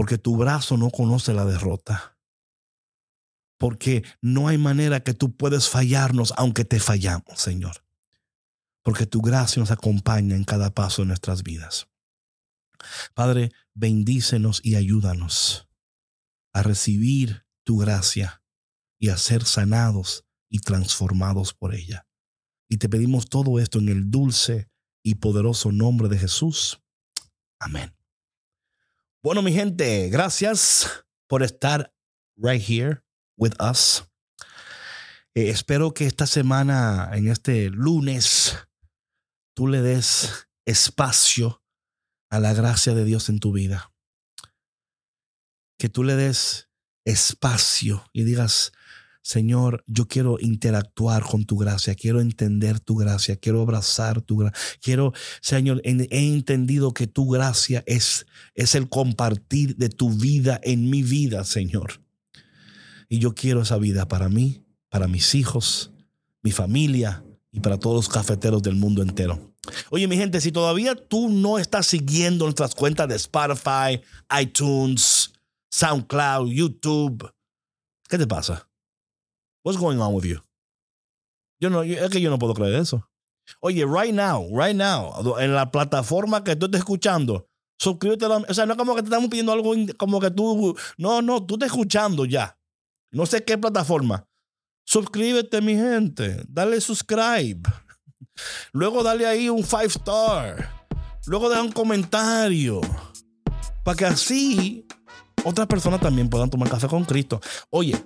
Porque 0.00 0.18
tu 0.18 0.36
brazo 0.36 0.76
no 0.78 0.90
conoce 0.90 1.34
la 1.34 1.44
derrota. 1.44 2.16
Porque 3.58 4.02
no 4.22 4.48
hay 4.48 4.56
manera 4.56 5.00
que 5.00 5.12
tú 5.12 5.36
puedes 5.36 5.68
fallarnos 5.68 6.32
aunque 6.36 6.64
te 6.64 6.80
fallamos, 6.80 7.38
Señor 7.38 7.84
porque 8.82 9.06
tu 9.06 9.20
gracia 9.20 9.60
nos 9.60 9.70
acompaña 9.70 10.36
en 10.36 10.44
cada 10.44 10.70
paso 10.70 11.02
de 11.02 11.08
nuestras 11.08 11.42
vidas. 11.42 11.88
Padre, 13.14 13.52
bendícenos 13.74 14.60
y 14.64 14.76
ayúdanos 14.76 15.68
a 16.52 16.62
recibir 16.62 17.44
tu 17.64 17.78
gracia 17.78 18.42
y 18.98 19.10
a 19.10 19.16
ser 19.16 19.44
sanados 19.44 20.24
y 20.48 20.60
transformados 20.60 21.52
por 21.52 21.74
ella. 21.74 22.06
Y 22.68 22.78
te 22.78 22.88
pedimos 22.88 23.28
todo 23.28 23.58
esto 23.58 23.78
en 23.78 23.88
el 23.88 24.10
dulce 24.10 24.70
y 25.02 25.16
poderoso 25.16 25.72
nombre 25.72 26.08
de 26.08 26.18
Jesús. 26.18 26.80
Amén. 27.58 27.99
Bueno, 29.22 29.42
mi 29.42 29.52
gente, 29.52 30.08
gracias 30.08 31.04
por 31.28 31.42
estar 31.42 31.94
right 32.36 32.62
here 32.66 33.02
with 33.36 33.52
us. 33.60 34.02
Eh, 35.34 35.50
espero 35.50 35.92
que 35.92 36.06
esta 36.06 36.26
semana, 36.26 37.10
en 37.12 37.28
este 37.28 37.68
lunes, 37.68 38.56
tú 39.54 39.68
le 39.68 39.82
des 39.82 40.48
espacio 40.64 41.62
a 42.30 42.40
la 42.40 42.54
gracia 42.54 42.94
de 42.94 43.04
Dios 43.04 43.28
en 43.28 43.40
tu 43.40 43.52
vida. 43.52 43.92
Que 45.78 45.90
tú 45.90 46.02
le 46.02 46.16
des 46.16 46.70
espacio 47.04 48.08
y 48.14 48.24
digas, 48.24 48.72
Señor, 49.22 49.84
yo 49.86 50.08
quiero 50.08 50.38
interactuar 50.40 51.22
con 51.22 51.44
tu 51.44 51.58
gracia, 51.58 51.94
quiero 51.94 52.20
entender 52.20 52.80
tu 52.80 52.96
gracia, 52.96 53.36
quiero 53.36 53.60
abrazar 53.60 54.22
tu 54.22 54.38
gracia, 54.38 54.58
quiero, 54.80 55.12
Señor, 55.42 55.82
he, 55.84 56.08
entendido 56.10 56.94
que 56.94 57.06
tu 57.06 57.28
gracia 57.28 57.82
es, 57.86 58.26
es 58.54 58.74
el 58.74 58.88
compartir 58.88 59.76
de 59.76 59.90
tu 59.90 60.10
vida 60.10 60.58
en 60.62 60.88
mi 60.88 61.02
vida, 61.02 61.44
Señor. 61.44 62.02
Y 63.08 63.18
yo 63.18 63.34
quiero 63.34 63.62
esa 63.62 63.76
vida 63.76 64.08
para 64.08 64.28
mí, 64.28 64.64
para 64.88 65.06
mis 65.06 65.34
hijos, 65.34 65.92
mi 66.42 66.50
familia 66.50 67.22
y 67.52 67.60
para 67.60 67.78
todos 67.78 67.96
los 67.96 68.08
cafeteros 68.08 68.62
del 68.62 68.76
mundo 68.76 69.02
entero. 69.02 69.54
Oye, 69.90 70.08
mi 70.08 70.16
gente, 70.16 70.40
si 70.40 70.50
todavía 70.50 70.94
tú 70.94 71.28
no 71.28 71.58
estás 71.58 71.86
siguiendo 71.86 72.46
nuestras 72.46 72.74
cuentas 72.74 73.08
de 73.08 73.16
Spotify, 73.16 74.00
iTunes, 74.40 75.32
SoundCloud, 75.70 76.50
YouTube, 76.50 77.30
¿qué 78.08 78.16
te 78.16 78.26
pasa? 78.26 78.69
What's 79.62 79.78
going 79.78 79.98
on 80.00 80.14
with 80.14 80.24
you? 80.24 80.40
Yo 81.60 81.68
no, 81.68 81.82
es 81.82 82.10
que 82.10 82.20
yo 82.20 82.30
no 82.30 82.38
puedo 82.38 82.54
creer 82.54 82.74
eso. 82.80 83.06
Oye, 83.60 83.84
right 83.84 84.14
now, 84.14 84.48
right 84.52 84.76
now, 84.76 85.38
en 85.38 85.54
la 85.54 85.70
plataforma 85.70 86.44
que 86.44 86.56
tú 86.56 86.66
estés 86.66 86.80
escuchando, 86.80 87.48
suscríbete. 87.78 88.26
o 88.26 88.54
sea, 88.54 88.66
no 88.66 88.72
es 88.72 88.78
como 88.78 88.94
que 88.94 89.02
te 89.02 89.08
estamos 89.08 89.28
pidiendo 89.28 89.52
algo 89.52 89.74
como 89.98 90.20
que 90.20 90.30
tú, 90.30 90.76
no, 90.96 91.20
no, 91.20 91.44
tú 91.44 91.54
estás 91.54 91.68
escuchando 91.68 92.24
ya. 92.24 92.56
No 93.12 93.26
sé 93.26 93.44
qué 93.44 93.58
plataforma. 93.58 94.26
Suscríbete, 94.86 95.60
mi 95.60 95.74
gente. 95.74 96.42
Dale 96.48 96.80
subscribe. 96.80 97.62
Luego 98.72 99.02
dale 99.02 99.26
ahí 99.26 99.48
un 99.48 99.64
five 99.64 99.86
star. 99.86 100.86
Luego 101.26 101.48
deja 101.48 101.62
un 101.62 101.72
comentario. 101.72 102.80
Para 103.84 103.96
que 103.96 104.04
así 104.06 104.86
otras 105.44 105.66
personas 105.66 106.00
también 106.00 106.28
puedan 106.28 106.50
tomar 106.50 106.68
café 106.68 106.86
con 106.86 107.04
Cristo. 107.04 107.40
Oye, 107.70 107.96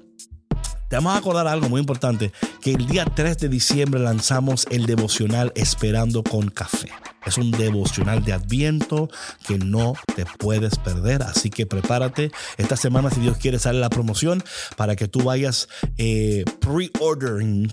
te 0.88 0.96
vamos 0.96 1.14
a 1.14 1.18
acordar 1.18 1.46
algo 1.46 1.68
muy 1.68 1.80
importante, 1.80 2.32
que 2.60 2.72
el 2.72 2.86
día 2.86 3.04
3 3.04 3.38
de 3.38 3.48
diciembre 3.48 4.00
lanzamos 4.00 4.66
el 4.70 4.86
devocional 4.86 5.52
Esperando 5.54 6.22
con 6.22 6.48
Café. 6.50 6.88
Es 7.26 7.38
un 7.38 7.50
devocional 7.50 8.24
de 8.24 8.34
adviento 8.34 9.08
que 9.46 9.58
no 9.58 9.94
te 10.14 10.26
puedes 10.38 10.76
perder, 10.76 11.22
así 11.22 11.50
que 11.50 11.66
prepárate. 11.66 12.30
Esta 12.58 12.76
semana, 12.76 13.10
si 13.10 13.20
Dios 13.20 13.38
quiere, 13.38 13.58
sale 13.58 13.80
la 13.80 13.88
promoción 13.88 14.44
para 14.76 14.94
que 14.94 15.08
tú 15.08 15.22
vayas 15.22 15.68
eh, 15.96 16.44
pre-ordering, 16.60 17.70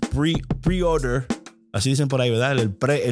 pre-order 0.62 1.26
Así 1.72 1.88
dicen 1.88 2.08
por 2.08 2.20
ahí, 2.20 2.30
¿verdad? 2.30 2.58
El 2.58 2.70
pre 2.74 3.08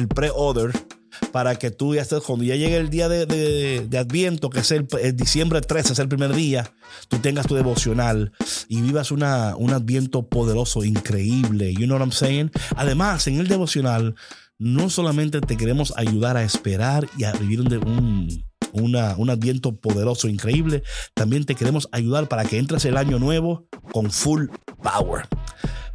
para 1.31 1.55
que 1.55 1.71
tú 1.71 1.95
ya 1.95 2.01
estés, 2.01 2.21
cuando 2.21 2.45
ya 2.45 2.55
llegue 2.55 2.77
el 2.77 2.89
día 2.89 3.07
de, 3.09 3.87
Adviento, 3.97 4.49
que 4.49 4.59
es 4.59 4.71
el, 4.71 4.87
diciembre 5.15 5.61
13, 5.61 5.93
es 5.93 5.99
el 5.99 6.07
primer 6.07 6.33
día, 6.33 6.73
tú 7.07 7.19
tengas 7.19 7.47
tu 7.47 7.55
devocional 7.55 8.31
y 8.67 8.81
vivas 8.81 9.11
una, 9.11 9.55
un 9.55 9.71
Adviento 9.71 10.27
poderoso, 10.27 10.83
increíble. 10.83 11.73
You 11.73 11.85
know 11.85 11.97
what 11.97 12.01
I'm 12.01 12.11
saying? 12.11 12.51
Además, 12.75 13.27
en 13.27 13.39
el 13.39 13.47
devocional, 13.47 14.15
no 14.57 14.89
solamente 14.89 15.41
te 15.41 15.57
queremos 15.57 15.93
ayudar 15.95 16.37
a 16.37 16.43
esperar 16.43 17.07
y 17.17 17.23
a 17.23 17.31
vivir 17.33 17.61
un, 17.61 18.45
una, 18.73 19.15
un 19.17 19.29
Adviento 19.29 19.75
poderoso, 19.75 20.27
increíble, 20.27 20.83
también 21.13 21.45
te 21.45 21.55
queremos 21.55 21.87
ayudar 21.91 22.27
para 22.27 22.45
que 22.45 22.57
entres 22.57 22.85
el 22.85 22.97
año 22.97 23.19
nuevo 23.19 23.67
con 23.91 24.11
full 24.11 24.47
power. 24.83 25.27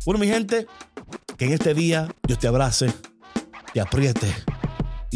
Bueno, 0.04 0.20
mi 0.20 0.28
gente, 0.28 0.66
que 1.36 1.46
en 1.46 1.52
este 1.52 1.74
día 1.74 2.08
Dios 2.26 2.38
te 2.38 2.48
abrace, 2.48 2.92
te 3.72 3.80
apriete 3.80 4.28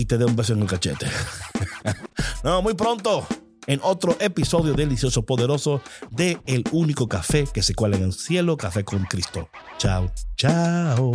y 0.00 0.06
te 0.06 0.16
dé 0.16 0.24
un 0.24 0.34
beso 0.34 0.54
en 0.54 0.62
el 0.62 0.66
cachete. 0.66 1.06
no, 2.44 2.62
muy 2.62 2.72
pronto 2.72 3.26
en 3.66 3.80
otro 3.82 4.16
episodio 4.18 4.72
delicioso, 4.72 5.22
poderoso 5.22 5.82
de 6.10 6.40
El 6.46 6.64
único 6.72 7.06
café 7.06 7.44
que 7.52 7.62
se 7.62 7.74
cuela 7.74 7.96
en 7.96 8.04
el 8.04 8.12
cielo, 8.14 8.56
Café 8.56 8.82
con 8.82 9.04
Cristo. 9.04 9.50
Chao, 9.78 10.10
chao. 10.36 11.12